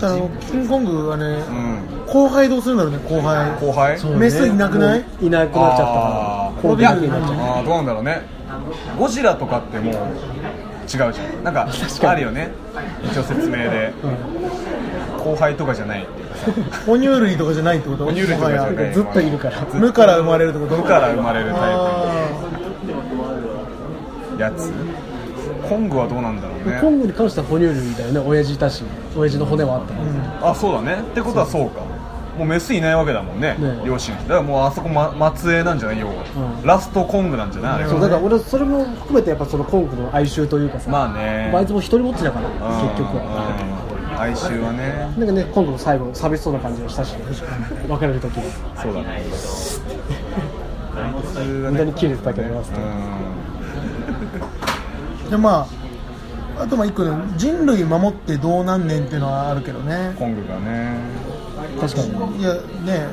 [0.00, 1.80] あのキングコングはね、うん。
[2.06, 3.50] 後輩どうするんだろうね後輩。
[3.60, 3.96] 後輩？
[4.04, 5.04] ねメスいなくない？
[5.20, 6.62] いなくなっちゃったから。
[6.62, 8.22] コロビいやックになっちゃっあーどうなんだろうね。
[8.98, 10.02] ゴジラとかってもう違う
[10.88, 11.12] じゃん。
[11.44, 11.66] なんか
[12.02, 12.50] あるよね。
[13.04, 13.92] 一応説明で、
[15.18, 16.52] 後輩とかじゃないっていうかさ。
[16.86, 18.04] 哺乳類とかじゃないってこと？
[18.06, 18.94] 哺乳類とかじゃない。
[18.94, 19.66] ずっといるから。
[19.74, 20.76] 無から生まれるってこと？
[20.76, 21.66] 無から生まれるタあ
[24.32, 24.72] イプやつ。
[25.68, 26.78] コングはどうなんだろうね。
[26.80, 28.20] コングに関しては哺乳類だよね。
[28.20, 30.00] 親父いたし親父の骨はあったか
[30.40, 31.02] ら、あそうだね。
[31.02, 31.80] ってことはそうか。
[32.38, 33.56] もうメスいないわけだもんね。
[33.58, 33.82] ね。
[33.84, 34.16] 両親。
[34.18, 35.98] だからもうあそこ、ま、末裔なんじゃない？
[35.98, 36.08] よ、
[36.62, 36.66] うん。
[36.66, 37.72] ラストコングなんじゃない？
[37.72, 41.52] あれはそうだから俺それも含めてやっぱそのコングの哀愁というかさ、まあね。
[41.52, 42.54] あいつも一人ぼっちだからうん。
[42.88, 43.56] 結局は。
[43.82, 43.87] うん
[44.20, 45.12] 哀愁はね。
[45.16, 47.14] なんかね今度の最後寂しそうな感じがしたし
[47.88, 48.50] 別れる時に
[48.80, 49.22] そうだね。
[51.46, 55.66] 無駄ねに切れてたけどなうーでま
[56.58, 60.10] ああとまあ一個ね人類守ってどうなんねんっていうのはあるけどね。
[60.10, 60.96] んコングがね。
[61.80, 62.60] 確かにいやね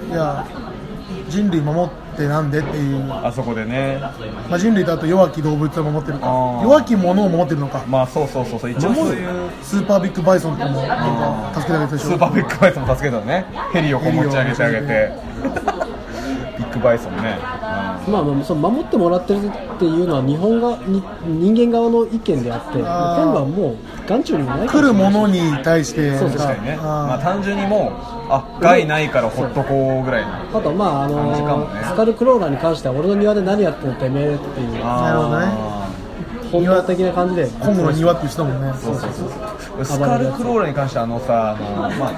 [0.09, 0.45] いや
[1.27, 3.99] 人類守ってなんでっていう、まあそこでね。
[4.49, 6.27] あ、人類とあと弱き動物を守ってるか。
[6.63, 7.83] 弱き者を守ってるのか。
[7.87, 8.71] まあそうそうそうそう。
[8.71, 9.49] 一応そういう。
[9.61, 12.09] スーパービッグバイソンとかもなんか助けてあげたでしょ。
[12.09, 13.45] スーパービッグバイソンも助けたのね。
[13.73, 15.11] ヘリをこう持ち上げてあげて。
[15.43, 15.84] ビ
[16.75, 25.13] ッグバイソンね、まあ、まあその守ってもらってるっていうのは日本がに人間側の意見であって今度はもう眼中にもないか来るもしれない。
[25.13, 26.17] 者に対して。
[26.17, 26.77] そううん、確かにね。
[26.77, 31.81] まあ単純にもうあ害ないからほっとこうぐらいのあとまああ感じかもね。
[31.81, 34.83] のスカルクローラーに関しては俺の庭で何やってんのてめえっていう。
[34.83, 35.47] なるほどね。
[36.51, 37.47] 本能的な感じで。
[37.59, 38.73] コングの庭っていう人だもんね。
[38.77, 39.29] そうそうそう
[39.83, 42.13] スカルクローラーに関してはあのさあの、まあ、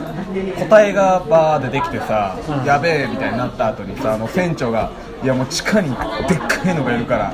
[0.59, 2.65] 個体がバーでできてさ、うん。
[2.65, 4.91] やべえみたいになった後にさあの船長が
[5.23, 5.97] いやもう地下にでっ
[6.37, 7.33] かいのがいるから、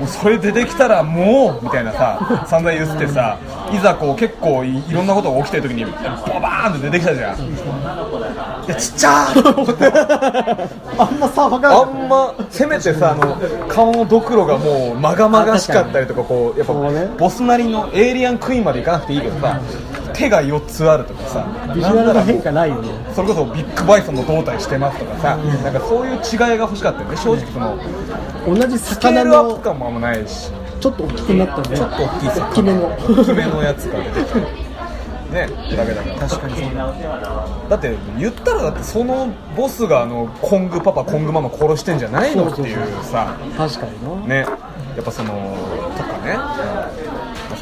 [0.00, 3.38] もうそれ出てきたらもうみたいなさ散々言ってさ
[3.72, 5.90] いざこう結構いいろんなことが起きてる時にバ
[6.40, 7.38] バーンって出てきたじゃん
[8.66, 13.36] いやちっちゃーあんまさ分かあんませめてさあの
[13.68, 16.72] 顔のドクロがもうまがまがしかったりとかこうやっぱ
[17.18, 19.60] ボスなりのエイリアンクイーンまでいかなくていいけどさ
[20.14, 22.88] 手が4つあるとかさビジュアルの変化ないよね。
[23.14, 27.16] それこそビッグバイソンの胴体してますとかさ、なんかそういう違いが欲しかったよね。
[27.16, 27.76] 正直その
[28.46, 30.50] 同じスケー魚ルアップの感もあんまないし。
[30.80, 31.76] ちょっと大きくなったね。
[31.76, 32.86] ちょっと大きいさ大きめの。
[32.86, 34.63] 大きめのやつが出てきた
[35.34, 36.28] ねだけだから。
[36.28, 36.74] 確かにそう
[37.68, 43.36] だって言ったらだってそのボスがあのコングパパコングママ殺してんじゃないのっていうさ。
[43.56, 44.26] 確かにな。
[44.26, 44.46] ね。
[44.96, 45.32] やっぱその
[45.96, 46.36] とかね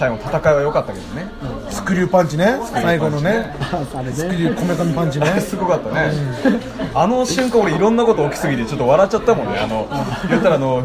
[0.02, 1.28] 最後の戦いは良かったけどね。
[1.70, 2.58] スクリューパンチね。
[2.72, 3.54] 最後のね。
[4.12, 5.26] スクリねューこめかみパンチね。
[5.38, 6.10] すごかったね、
[6.92, 9.60] あの瞬間俺いろんなこと起きすぎてちょっと笑っちゃったもんね。
[9.62, 9.86] あの
[10.28, 10.82] 言ったらあの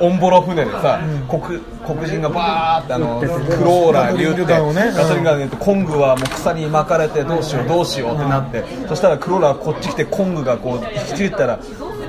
[0.00, 0.98] オンボロ船でさ、
[1.28, 1.42] 黒
[1.86, 11.58] 黒人がバーってあのクローラーに言ってガソリンガンをねガソリンガンでコングはもう草に巻かれてどうしようどうしようってなって、そしたらクローラーこっち来てコングがこう引きちぎったら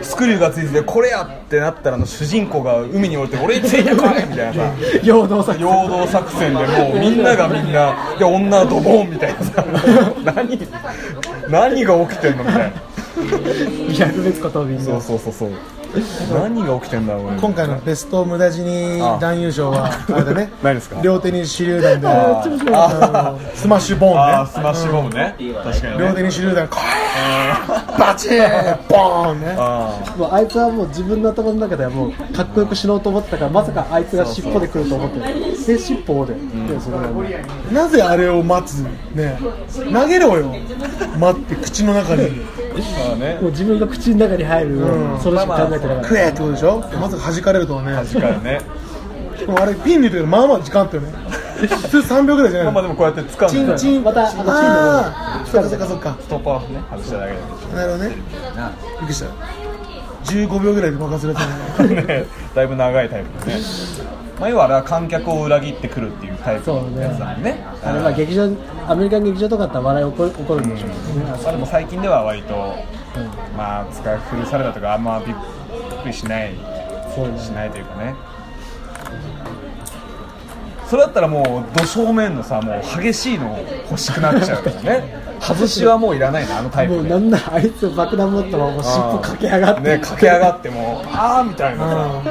[0.05, 4.73] スクリューがついててこれやってなったらあの主人公が海に降りて俺についてこいみたいなさ。
[5.03, 9.65] 陽動作陽動作戦でもうみんながみんな「いや女はドボン」みたいなさ。
[10.23, 10.59] 何
[11.49, 12.71] 何が起きてんのみたいな。
[14.83, 15.49] そうそうそうそう
[16.33, 20.51] 何が起きてんだろう今回のベスト無駄死に男優賞は あれだね。
[20.63, 20.97] 何ですか？
[21.01, 22.07] 両手に手榴弾で
[23.55, 24.49] スマッシュボーンね。
[24.51, 25.35] スマッシュボムね。
[25.63, 26.05] 確かにね。
[26.07, 29.55] 両手に手榴弾こーバチーンボーンね。
[29.57, 35.79] あもうあいつはもう自分の頭の中ではもうかっこよく死のうと思ってたからまさかあいつが尻尾で来ると思ってで。
[35.79, 36.35] 尻尾で、
[37.71, 38.79] なぜあれを待つ
[39.13, 39.37] ね。
[39.93, 40.51] 投げろよ。
[41.19, 42.41] 待って口の中に
[43.15, 43.39] ね。
[43.41, 45.19] もう自分が口の中に入る、うん。
[45.19, 46.77] それしか考えてなかった、食えってことでしょ？
[46.79, 47.93] まさか弾かれるとはね。
[47.95, 48.61] 確かにね。
[49.39, 51.13] でもあれピンに入れてまあまあ時間あったよね。
[51.55, 52.71] 普通3秒ぐらいじゃないの。
[52.71, 53.77] まあまあでもこうやって掴んで。
[53.77, 56.17] チンチンまたあのチンのああそっかそっかそっか。
[56.21, 57.75] ストッパーをね外しただけで。
[57.75, 58.15] なるほどね。
[58.55, 59.27] なびっくりした。
[60.25, 61.39] 15秒ぐらいで爆発するや
[61.77, 62.01] つね。
[62.03, 63.61] ねだいぶ長いタイプだね
[64.39, 67.63] まあ、要はあれは観客を裏切ってくるっていうタイプのやつだもんね。
[67.83, 68.49] あれまあ劇場
[68.87, 70.87] アメリカン劇場とかだったら笑い起こ起こるんでしょ。
[70.87, 73.57] うね、まあでも最近では割と、うん。
[73.57, 75.35] まあ使い古されたとかあんまびっ
[76.03, 76.53] くりしない。
[77.15, 77.39] そうね。
[77.39, 78.13] しないというかね。
[80.87, 83.57] それだったらもうど正面のさもう激しいの
[83.89, 85.25] 欲しくなっちゃうからね。
[85.39, 86.99] 外しはもういらないなあのタイプで。
[86.99, 89.81] もうなんならあいつ爆弾持ったまま尻尾駆け上がって。
[89.81, 92.21] ね駆け上がってもうああみたいなさ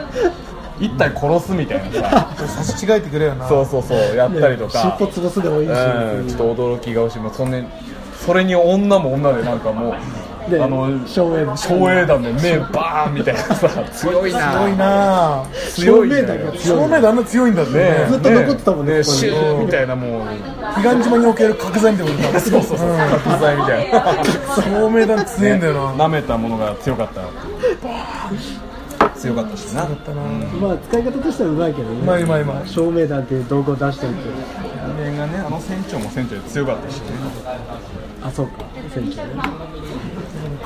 [0.81, 2.35] 一体殺すみたいなさ。
[2.37, 3.49] 差し違えてくれよな。
[3.49, 7.59] そうそうそうやったりとか、尻尾潰すでもいいし、うん、ちょっと驚きが欲しいもうそんな
[8.25, 14.53] それに女も女でなんかもうであの照英照英弾で目バーンみたいなさ強いな。
[14.53, 15.47] 強いな。
[15.75, 16.17] 強いね
[16.59, 17.79] 照明弾あんな強いんだってね。
[17.79, 19.19] ねずっと残ってたもんねここに。
[19.19, 20.27] シューみたいなもう。
[20.75, 22.89] 彼岸島における角材みたいなそうそうそう
[23.25, 24.25] 角材みたいな。
[24.57, 26.05] 照明弾強いんだよな。
[26.05, 27.23] 舐めたものが強かった
[29.25, 29.87] 強かったしな。
[29.87, 30.23] だったな。
[30.23, 32.01] まあ使い方としてはうまいけどね。
[32.01, 32.69] うまいうまいうまい。
[32.69, 37.05] 照明弾っていう道具を出しておいて人間がねあの船長も船長で強かったしね。
[38.23, 38.65] あそうか。
[38.93, 39.43] 船長ね。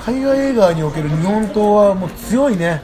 [0.05, 2.83] 海外映画における日本刀はもう強いね。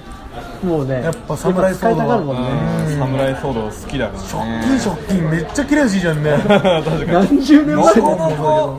[0.63, 2.49] もうねやっぱ侍使いたがるもんね。
[2.89, 2.99] うん。
[2.99, 4.63] 侍騒動好きだからね。
[4.65, 6.31] 金食金めっちゃ綺麗しいじゃんね。
[6.31, 7.07] ね 確かに。
[7.13, 8.75] 何十年前だなか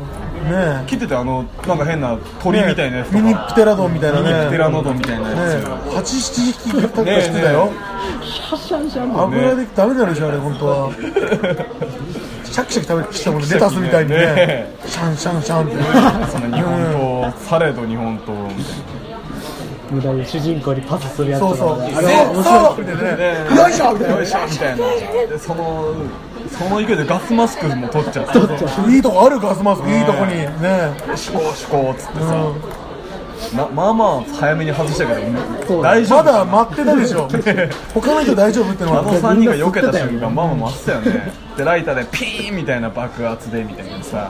[0.52, 0.86] なかえ。
[0.88, 3.22] 切っててあのなんか変な鳥みたいなやつとか。
[3.22, 4.32] ミニプテラドンみたいなね。
[4.32, 5.64] ミニプテラノドンみたいなやつ。
[5.64, 5.96] ねえ。
[5.96, 7.72] 八七匹とかしてたよ。
[8.24, 10.92] シャシャンシャン油でダメだろじゃんあれ本当は。
[12.44, 14.18] シャキシャキ食べてきたもんねレタスみたいにね。
[14.18, 15.76] ねシャンシャンシャンって。
[16.32, 18.76] その日本刀されど日本刀みたい
[19.92, 20.26] 無駄に。
[20.26, 21.80] 主人公にパスするやつとそうそう。
[21.80, 22.66] かねあれは面白い。
[22.66, 24.16] そうみたいななねよいしょみたいな。
[24.16, 24.86] よいしょみたいな。
[25.28, 25.94] でその
[26.58, 28.92] その勢いでガスマスクも取っちゃって。
[28.92, 30.34] いいとこあるガスマスクいいとこに。
[30.36, 32.54] ねシコシコっつってさ、
[33.54, 33.58] うん。
[33.58, 36.24] ままあまあ早めに外したけど大丈夫。
[36.24, 37.28] まだ待ってたでしょ。
[37.94, 39.00] 他の人大丈夫ってのは。
[39.00, 41.32] あの3人が避けた瞬間まあまあ待ってたよね。
[41.58, 44.30] でライターでピーンみたいな爆発でみたいなさ。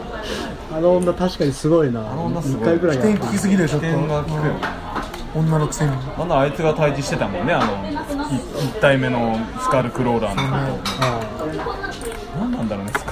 [0.75, 2.01] あの女確かにすごいな。
[2.01, 2.61] の女すごい。
[2.61, 4.41] 2回ぐらいやっ点聞きすぎでしょ点が効くよ。
[4.41, 4.85] ね
[5.35, 10.79] 女のくせになんだあいつが対峙してたもんねあの1体目のスカルクローラーのこ
[11.39, 11.44] とうね。
[11.44, 11.44] ス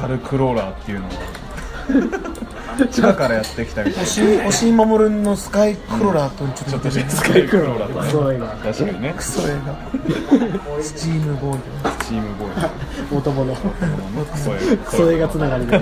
[0.03, 1.07] カルクローラーっていうの
[2.91, 4.09] 地下からやってきたみたいな。
[4.09, 8.01] 押井押井守のスカイクローラーとちょっとちょっとスカルクローラーと。
[8.01, 9.13] ねすごいな確かにね。
[9.15, 11.59] クソ映画スチームボーイ。
[12.05, 13.17] チームボーイ。
[13.17, 15.81] 男のクソ映画クソ映画つながりで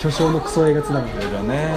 [0.00, 1.68] 巨匠のクソ映画つながりそれがね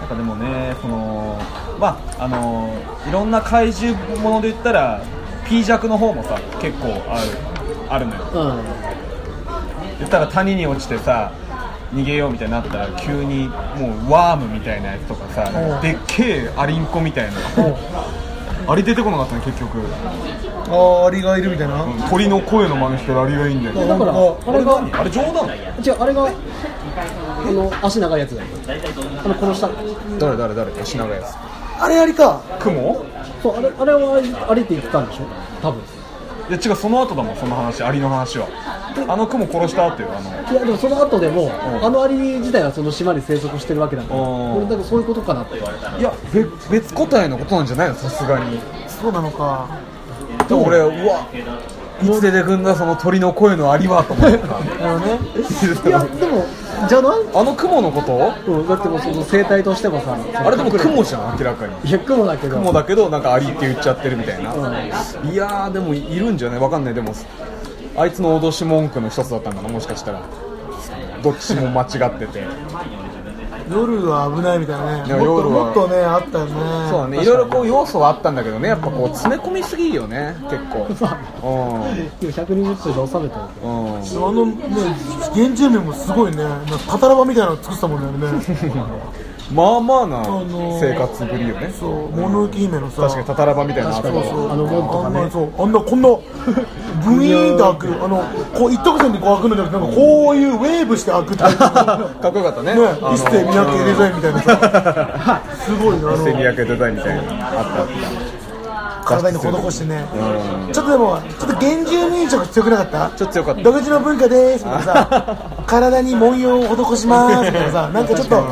[0.00, 1.40] なんかでもねその
[1.80, 2.74] まああの
[3.08, 5.00] いろんな怪獣もので言ったら
[5.48, 7.30] P 弱の方もさ結構ある
[7.88, 8.22] あるのよ。
[8.34, 8.64] うん。
[9.98, 11.32] 言ったら谷に落ちてさ
[11.92, 13.54] 逃げようみたいになったら急にも
[14.08, 15.80] うワームみたいなやつとかさうん。
[15.80, 17.38] でっけえアリンコみたいな。
[18.70, 19.78] アリ出てこなかったね結局。
[20.70, 21.82] ああアリがいるみたいな。
[21.82, 21.98] うん。
[22.10, 23.88] 鳥の声の真似してるアリがいいんだよ。
[23.88, 25.00] だからああれが何？
[25.00, 25.48] あれ冗談？
[25.48, 26.32] 違うあれがあ
[27.50, 28.48] の足長いやつだよ。
[29.24, 29.70] あの殺した
[30.18, 30.82] 誰誰誰？
[30.82, 31.26] 足長いや
[31.80, 32.42] あれアリか。
[32.58, 33.06] つ雲？
[33.42, 35.24] そうあれあれはあれって言ってたんでしょ？
[35.62, 35.80] 多分。
[36.48, 38.48] いや違うその後だもんその話アリの話は。
[39.06, 40.30] あの雲殺した後よあの。
[40.52, 41.50] いやでもその後でも、
[41.82, 44.56] あのアリ自体はその島に生息してるわけだからうん。
[44.56, 45.60] 俺だからそういうことかなってい
[46.02, 48.58] や別別個体のことなんじゃないのさすがに。
[48.88, 49.68] そうなのか。
[50.48, 51.26] でも俺うわ
[52.02, 54.56] いつ出てくんだその鳥の声のアリはと思った。
[54.88, 55.18] あのね。
[55.86, 56.44] いやでも
[56.86, 57.26] じゃない？
[57.34, 58.52] あの雲のこと？
[58.52, 61.88] うん、だってもうその生態としてもさあれでも雲じゃん明らかに。
[61.88, 62.56] いや雲だけど。
[62.56, 64.58] 雲だけどなんかアリって言っちゃってるみたいな、う
[65.26, 66.60] いやーでもいるんじゃない？
[66.60, 66.94] わかんない。
[66.94, 67.14] でも
[67.96, 70.22] あいつの脅し文句の一つだったんだなもしかしたら。
[71.20, 72.44] どっちも間違ってて
[73.70, 74.98] 夜は危ないみたいなね。
[74.98, 76.52] もっと夜はもっとねあったよね。
[76.90, 77.22] そうだね。
[77.22, 80.86] いろいろこう要素はあったんだけどねやっぱこう詰め込みすぎよね結構。
[80.88, 83.98] 今120分で収めたようんうん。
[83.98, 84.02] あ
[84.32, 84.54] のね
[85.34, 89.02] 原住民もすごいねなんかタタラバみたいなの作ってたもんねあれね。
[89.52, 91.72] まあまあなあのー生活ぶりよね。
[91.78, 93.02] そう物置姫のさ。
[93.02, 95.18] 確かにタタラバみたいなのあったわ確かにあの門とかね。
[95.18, 96.08] あんなそうあんなこんな
[97.16, 98.04] ブイーンと開く。
[98.04, 101.70] あのこう一直線でこう開くのじゃなくてなんかこういうウェーブして開くタイプの。
[101.74, 102.74] かっこよかったね。
[102.74, 102.80] ね
[103.14, 104.42] 一世三宅デザインみたいな。
[104.42, 107.22] さすごいねあセミのヤケデザインみたいな。
[107.22, 107.86] のあったあっ
[109.04, 110.04] 体に施してね。
[110.72, 113.10] ちょっとでもちょっと原住民色強くなかった？
[113.16, 113.62] ちょっと強かった。
[113.62, 114.64] 独自の文化です。
[114.66, 116.62] みたいなさ 体に文様を
[116.92, 117.46] 施します。
[117.46, 118.44] みたいなさなんかちょっと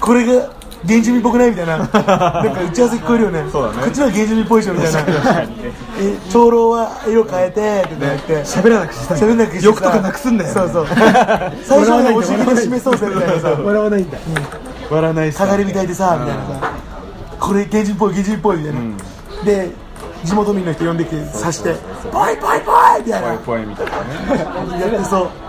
[0.00, 0.44] これが
[0.86, 1.78] 原住民っぽくないみたいな。
[1.78, 3.44] なんか打ち合わせ聞こえるよね。
[3.52, 5.00] こっちの方が原住民っぽいでしょみたいな。
[5.98, 8.34] え長老は色変えてって言って。
[8.44, 9.66] 喋らなくして喋んなくしてさ。
[9.66, 10.86] 欲とかなくすんだよそうそう。
[11.64, 14.18] 最初はお尻で示そうぜみたいなさ笑わないんだ。
[14.90, 15.38] 笑わないっす。
[15.38, 16.42] かがりみたいでさみたいな。
[16.60, 16.72] さ
[17.40, 18.80] これ原人っぽい原人っぽいみたいな、
[19.44, 19.70] で
[20.24, 21.76] 地元民の人呼んできて刺して
[22.12, 23.34] 「ボイボイボイ!」みたいな。
[23.44, 23.92] ぽいみたいな
[24.34, 24.80] ね。
[24.80, 25.45] やってそう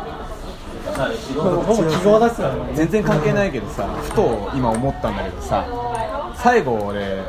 [2.76, 5.66] 全然関係ないけどさふと今思ったんだけどさ
[6.36, 7.24] 最後俺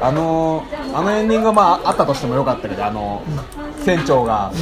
[0.00, 3.22] あのあのエンディングがまああったとしてもよかったけどあの
[3.84, 4.52] 船長が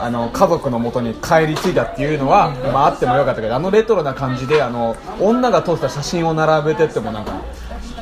[0.00, 7.40] あの家族の元に帰り着いたっていうのは、まあ、あってもよかったけどあのレトロな感じであの女が撮った写真を並べてってもなんか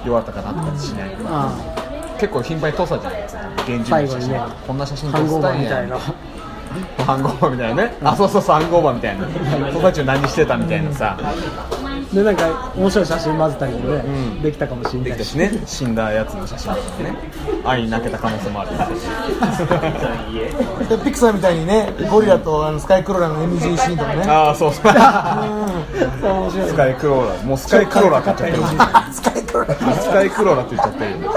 [0.06, 1.80] よかったかなって感じしないあ。
[2.18, 5.90] 結構頻繁に撮ったじゃないですか現実の写真、ねこんな写真あ撮った飯盒版みたいん
[7.06, 9.26] やな飯みたいなね、あそうそうそう飯盒みたいな。
[9.26, 11.18] 友達何してたみたいなさ、
[12.12, 14.42] でなんか面白い写真混ぜたりもね、ん。
[14.42, 15.10] できたかもしれない。
[15.10, 15.62] できたしね。
[15.64, 17.14] 死んだやつの写真とかね。
[17.64, 18.70] 愛に泣けた可能性もある
[20.88, 24.22] でピクサーみたいにねゴリラとあのスカイクローラーの NG シーンとかね。
[24.24, 24.84] ああそうそう。
[24.86, 27.44] 面白いスカイクローラー。
[27.44, 28.80] もうスカイクローラーって言っちゃってる
[29.14, 30.00] スカイクローラー。
[30.00, 31.34] スカイクローラーって言っちゃってるよ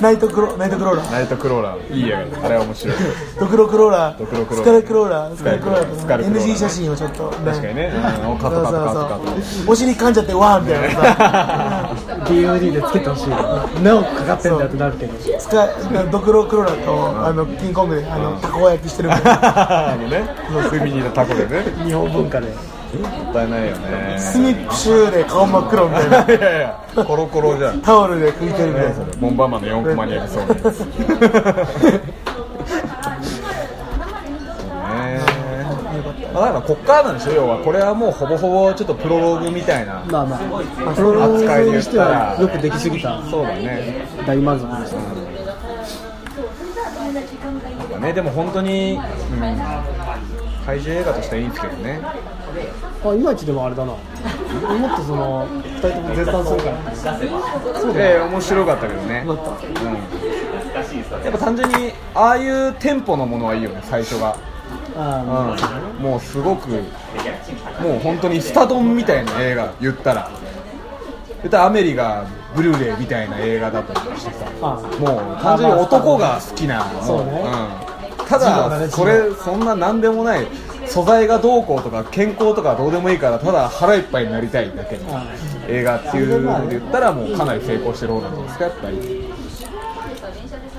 [0.00, 1.12] ナイトクロナイトクローラー。
[1.12, 1.94] ナイトクローラー。
[1.94, 2.96] いいやあれは面白い。
[3.40, 4.18] ドクロクローラー。
[4.18, 4.64] ドクロクローラー。
[4.64, 5.36] スカイクローラー。
[5.36, 6.46] スカイクローラスカイクローラー。
[6.46, 11.94] NG 写真をちょっと確かにね、うん、カットカットカットカットお尻噛んじゃってわーみたいなさ。
[12.24, 13.28] DVD でつけてほしい。
[13.84, 15.38] なおかかってんだってなるけど。
[15.38, 15.68] スカイ
[16.10, 20.24] ドクロクローラーとあのキングコングであのたこ焼きしてるみたいなあのね
[20.72, 21.62] 海にいたタコでね。
[21.86, 22.48] 日本文化で。
[22.48, 26.34] もったいないよねスニップシューで顔真っ黒みたいな。
[26.34, 27.80] いやいやコロコロじゃん。
[27.80, 28.94] タオルで拭いてるみたいな。
[29.20, 30.84] ボンバーマンの4コマにありそうなやつ
[36.36, 43.22] まあだからこっからなんでしょ要はこれはもうほぼほぼちょっとプロローグみたいなまあまあ、まあ、プロローグにしてはよくできすぎた。
[43.30, 45.00] そうだね大満足でした
[47.78, 49.00] なんかねでも本当に、うん、
[50.66, 52.00] 怪獣映画としてはいいんですけどね。
[52.02, 53.92] あいまいちでもあれだな。
[53.92, 54.00] もっ
[54.96, 57.80] とその2人とも絶賛するから。
[57.80, 59.36] そうで面白かったけどね、うん、
[61.24, 64.36] やっぱ単純にああいうテンポのものはいいよね最初が。
[64.36, 64.55] あ
[64.96, 66.78] うん、もうすごくも
[67.96, 70.30] う本当にスタドンみたいな映画言ったら。
[71.42, 72.26] 言ったらアメリが
[72.56, 74.46] ブルーレイみたいな映画だったりしてさ。
[74.62, 77.44] あもう単純に男が好きなそうね。
[78.20, 80.46] うん、ただそれそんな何でもない
[80.86, 85.04] 素材がどうこうとか健康とかどうでもいいからただ腹いっぱいになりたいだけの
[85.68, 89.25] 映画っていうので言ったらもうかなり成功してる方なんじゃないですかやっぱり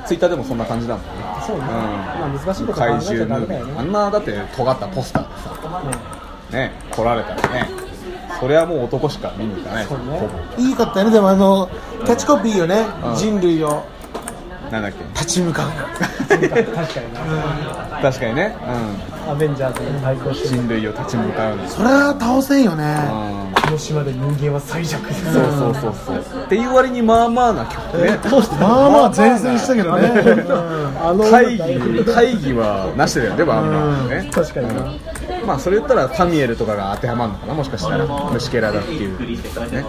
[0.07, 1.11] ツイッターでもそんな感じだもんね。
[1.45, 1.63] そうね。
[1.63, 1.67] ん。
[1.67, 3.73] まあ難しいこと考え怪ちゃダメだよね。
[3.73, 6.57] ーあんなだって尖ったポスターでさ。
[6.57, 7.69] ね来られたらね。
[8.39, 9.85] それはもう男しか見に行かない。
[9.85, 9.89] ね。
[10.57, 11.69] いいかったよねでもあの
[12.05, 12.85] キャッチコピーよね。
[13.03, 13.15] うん。
[13.15, 13.83] 人類を。
[14.71, 14.97] なんだっけ？
[15.13, 15.69] 立ち向かう。
[16.27, 17.19] 確かにな
[18.01, 18.55] 確かにね、
[19.27, 20.47] アベンジャーズに対抗うん、して。
[20.49, 21.67] 人類を立ち向かうの。
[21.67, 22.83] それは倒せんよね。
[23.11, 25.13] うんこの島で人間は最弱。
[25.13, 26.43] そうそうそうそう。
[26.45, 28.17] っていう割にまあまあな曲ね。
[28.61, 30.07] まあまあ前線したけどね。
[31.01, 33.43] あの会議会議はなしだよね。
[33.43, 34.67] まあまあね確かに。
[34.69, 38.05] なうんまあそれ言ったらサミュエルとかが当てはまるのかなもしかしたら。
[38.31, 39.19] 虫けらだっていう。
[39.19, 39.85] ね。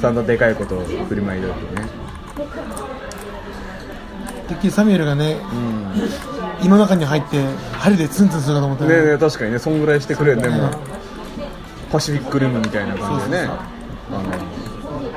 [0.00, 1.88] そんなでかいことを振りまいてるけどね。
[4.46, 6.64] てっきりサミュエルがねうん。
[6.64, 7.42] 胃の中に入って
[7.72, 8.94] 針でツンツンするかと思ったね。
[8.94, 9.58] えね確かにね。
[9.58, 10.48] そんぐらいしてくれんね。
[10.48, 11.01] もう
[11.92, 13.48] パシフィックルームみたいな感じでね。
[13.48, 13.68] あ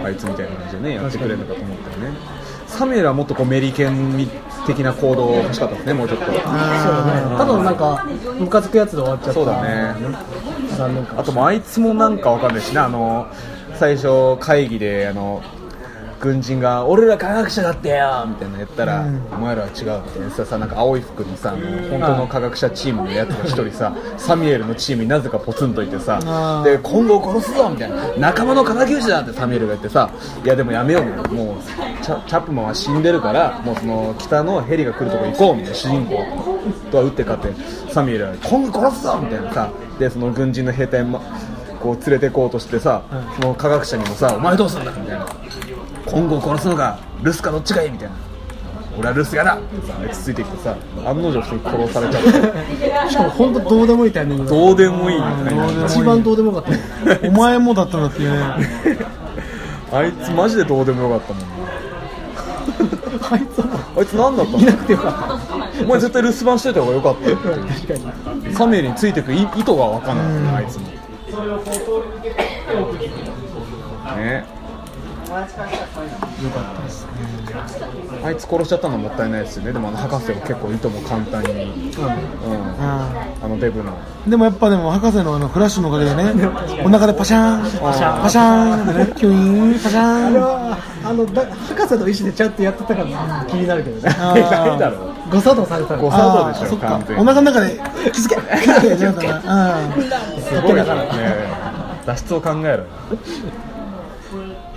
[0.02, 2.18] のあいつみたいな感じでねやってくれるのかと思ったよね。
[2.68, 4.28] サミュエルはもっとこうメリケン
[4.68, 6.26] 的な行動欲しかったですねもうちょっと。
[6.26, 7.38] そうだね。
[7.38, 8.06] ただなんか
[8.40, 9.34] ムカつくやつで終わっちゃった。
[9.34, 9.96] そうだね。
[11.18, 13.28] あともうあいつもなんかわかんないしなあの
[13.76, 15.42] 最初会議であの
[16.20, 19.04] 軍人が「俺ら科学者だってよ!」みたいなの言ったら、
[19.38, 19.74] お前らは違う」
[20.06, 26.20] みたいなささなんか青い服のさあの本当の科学者チームのやつが一人さサミュエルのチームになぜかポツンといてさ
[26.64, 27.96] で今後殺すぞみたいな。
[28.18, 30.10] 仲間の敵討ちだってサミュエルが言ってさ
[30.44, 31.30] いやでもやめようみたいな。
[31.30, 36.24] もうチャチャップマンは死んでるからもうその北のヘリが来るとこ行こうみたいな主人公
[36.92, 37.56] とは打って勝って
[37.92, 41.22] サミュエルは今後殺すぞみたいなさでその軍人の兵隊も
[41.82, 43.04] こう連れてこうとしてさ、
[43.40, 45.26] その科学者にもさ「お前どうすんだ?」みたいな
[46.16, 48.16] 「今後殺すのが留守かどっちがいい?」みたいな
[48.98, 52.30] 「俺は留守やだ!」ってさあいつついてきてさ案の定普通に殺されちゃって
[53.12, 57.20] しかも本当どうでもいいタイミングどうでもいいみたいな一番どうでもよかった。
[57.28, 58.40] お前もだったんだっていうね。
[59.94, 61.46] あいつマジでどうでもよかったもんな。
[63.32, 63.64] あいつ
[63.98, 65.84] あいつ何だったういなのくてよかった。
[65.84, 67.94] お前絶対留守番しといた方がよかったよ確か
[68.48, 68.54] に。
[68.56, 70.46] サミュエルについてく意意図が分かん。
[70.46, 70.86] ないあいつも。
[74.18, 74.46] ね
[78.24, 79.74] あいつ殺しちゃったのはもったいないですよね。
[79.74, 82.04] でもあの博士を結構いとも簡単に、うん。
[82.80, 83.92] ああのデブの。
[84.26, 86.24] ーでもやっぱでも博士のあのフラッシュのおかげでね
[86.86, 87.80] お腹でパシャーン。
[87.82, 88.22] パシャーン。
[88.24, 88.84] パシャーン。
[88.84, 89.80] ってねキュイーン。
[89.80, 90.42] パシャあれーン。
[90.42, 94.02] はあのだ博士の意思でちゃんとやってたから気になるけどね。
[94.02, 97.22] いだろ誤作動された誤ら作動でしょ完全に。
[97.22, 97.80] お腹の中で
[98.14, 98.36] 気づけ。
[98.64, 98.88] 気づけ。
[98.88, 99.32] 気づけう
[100.40, 101.76] んすごいからね。
[102.06, 102.86] 脱出を考える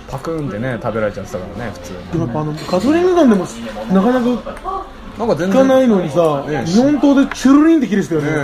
[0.09, 2.07] パクーンってね食べられちゃってたからね普通に。
[2.07, 3.45] でもやっぱあのガソリンガンでも
[3.91, 4.85] なかなか
[5.17, 8.31] なんか全然効かないのにさね日本刀でチュルリンって切れてたよね。
[8.31, 8.37] ね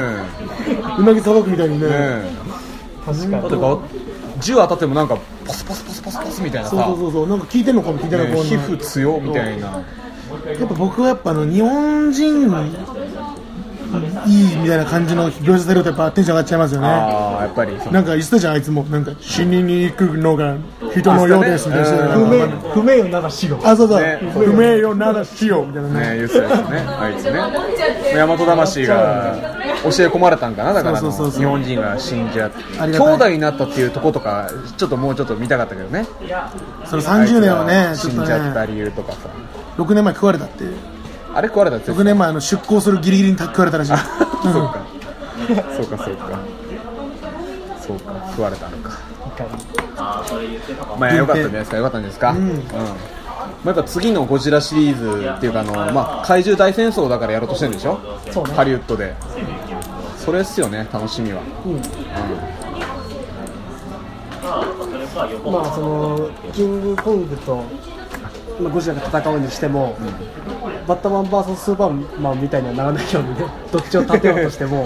[0.99, 1.87] うなぎさばくみたいにね。
[1.89, 1.89] え。
[1.89, 2.45] ね
[3.05, 3.79] 確かえだってが
[4.39, 6.75] 銃当たってもなんかポスポスポスポスポスみたいなさ。
[6.75, 7.27] そうそうそうそう。
[7.29, 9.67] なんか効いてんのかも効いてないかもね皮膚強みたいな。
[9.67, 12.49] やっぱ僕はやっぱあの日本人
[14.27, 16.87] いいみたいな感じの描写されるとやっぱテンション上がっちゃいますよね。
[16.87, 17.77] ああやっぱり。
[17.79, 20.57] そうなんか言ってたじゃんあいつもなんか死にに行くのが
[20.95, 24.01] 人のようですみたいなあ不ね明不明よなら死後あそうそう。
[24.01, 24.19] ね。
[24.33, 25.65] 不明よなら死よ。
[25.65, 25.99] みたいなね。
[26.11, 26.77] ね言ってたやつね。
[26.79, 27.31] あいつね。
[28.15, 29.35] 大和魂が
[29.83, 30.73] 教え込まれたんかな？
[30.73, 31.39] だからあのそうそうそうそう。
[31.41, 32.57] 日本人が死んじゃって。
[32.79, 36.05] 兄弟になったっていうとことかちょっともうちょっと見たかったけどね。
[36.85, 39.29] その30年はね死んじゃったね理由とかさ。
[39.77, 40.63] 6年前食われたって
[41.35, 43.91] あれ食われたって6年前あの出航するギリギリに食われたらしい。
[43.91, 44.85] そうか
[45.75, 45.85] そうか。
[45.85, 46.39] そうかそうか。
[48.31, 48.99] 食われたのか。
[50.97, 52.31] まあ良かったんじゃないですか良かったんですか？
[52.31, 57.99] うん、まあ、やっぱ次のゴジラシリーズっていうかあの、まあ、怪獣大戦争だからやろうとしてるんでしょ？
[58.31, 58.53] そうね。
[58.53, 59.13] ハリウッドで。
[60.17, 61.41] それっすよね楽しみは。
[65.51, 67.57] まあそのキングコングと、
[68.59, 69.97] まあ、ゴジラが戦うにしても、
[70.87, 74.83] バットマン VS スーパーマンみたいにはならないようにねどっちを立てようとしても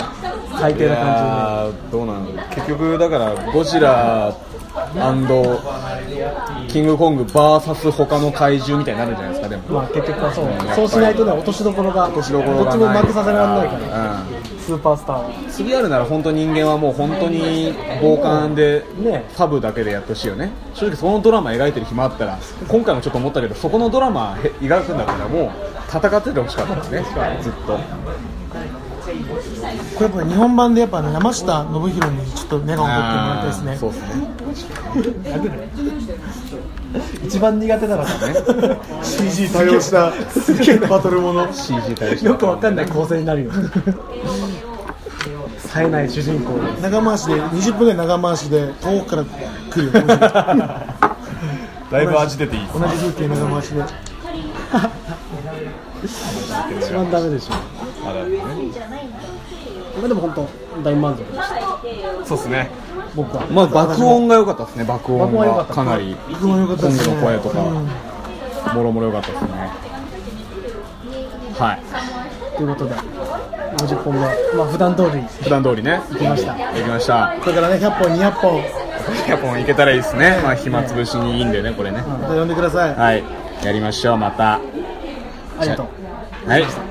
[0.59, 4.33] 最低な感やーどうなの結局だからゴジラ
[6.67, 9.63] キングコング VS 他の怪獣みたいになるんじゃないですかでも。
[9.69, 14.59] まあ、結局はそう、うんそうしないとね落としどころが落としどころがどっちも負けさせられないから、うん。
[14.59, 15.31] スーパースターは。
[15.49, 19.25] 次やるなら本当人間はもう本当に傍観でね。
[19.29, 20.51] サブだけでやってほしいよね。
[20.73, 25.51] 正直そのドラマ描いてる暇あったら今回もちょっと思ったけどそこのドラマへ描くんだったらもう
[25.89, 27.03] 戦っててほしかったですね
[27.41, 27.77] ずっと
[29.99, 33.75] これやっぱ日本版でやっぱあの山下信弘にちょっとメガホン取ってもらいたいですね。
[33.75, 34.29] そうですね。
[37.27, 40.13] 一番苦手なのがね CG 対応した。
[40.87, 41.51] バトルもの。
[41.51, 43.51] CG 対応よくわかんない構成になるよ。
[45.67, 49.25] 冴えない主人公長回しで20分ぐらい長回しで遠くから
[49.69, 49.91] 来るよ。
[51.91, 53.83] だいぶ味出ていい同じ風景長回しで。
[56.81, 57.53] 一番ダメでしょ。
[58.09, 59.18] あだね
[59.99, 60.47] まあでも本当
[60.83, 62.25] 大満足でした。
[62.25, 62.69] そうですね。
[63.15, 64.83] 僕はまあ爆音が良かったですね。
[64.83, 65.65] 爆音が。
[65.65, 66.15] かなり。
[66.29, 67.05] 僕も良かったですね。
[67.05, 67.61] コングの声とか。
[67.61, 67.87] うん
[68.73, 69.49] もろもろ良かったですね。
[71.57, 72.57] はい。
[72.57, 74.27] ということで50本目ま
[74.63, 76.01] あ普段通り普段通りね。
[76.11, 76.53] 行きました。
[76.53, 77.35] 行きました。
[77.41, 80.39] これからね100本200本100本いけたらいいですね。
[80.43, 82.01] まあ暇つぶしにいいんでねこれね。
[82.01, 82.95] また呼んでください。
[82.95, 83.23] はい。
[83.63, 84.55] やりましょうまた。
[84.55, 84.59] あ
[85.61, 85.83] りがと
[86.45, 86.49] う。
[86.49, 86.88] はい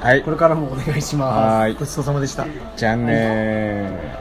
[0.00, 0.22] はい。
[0.22, 1.36] これからもお願いします。
[1.36, 1.74] はーい。
[1.74, 2.46] ごちそうさまでした。
[2.76, 4.19] じゃあねー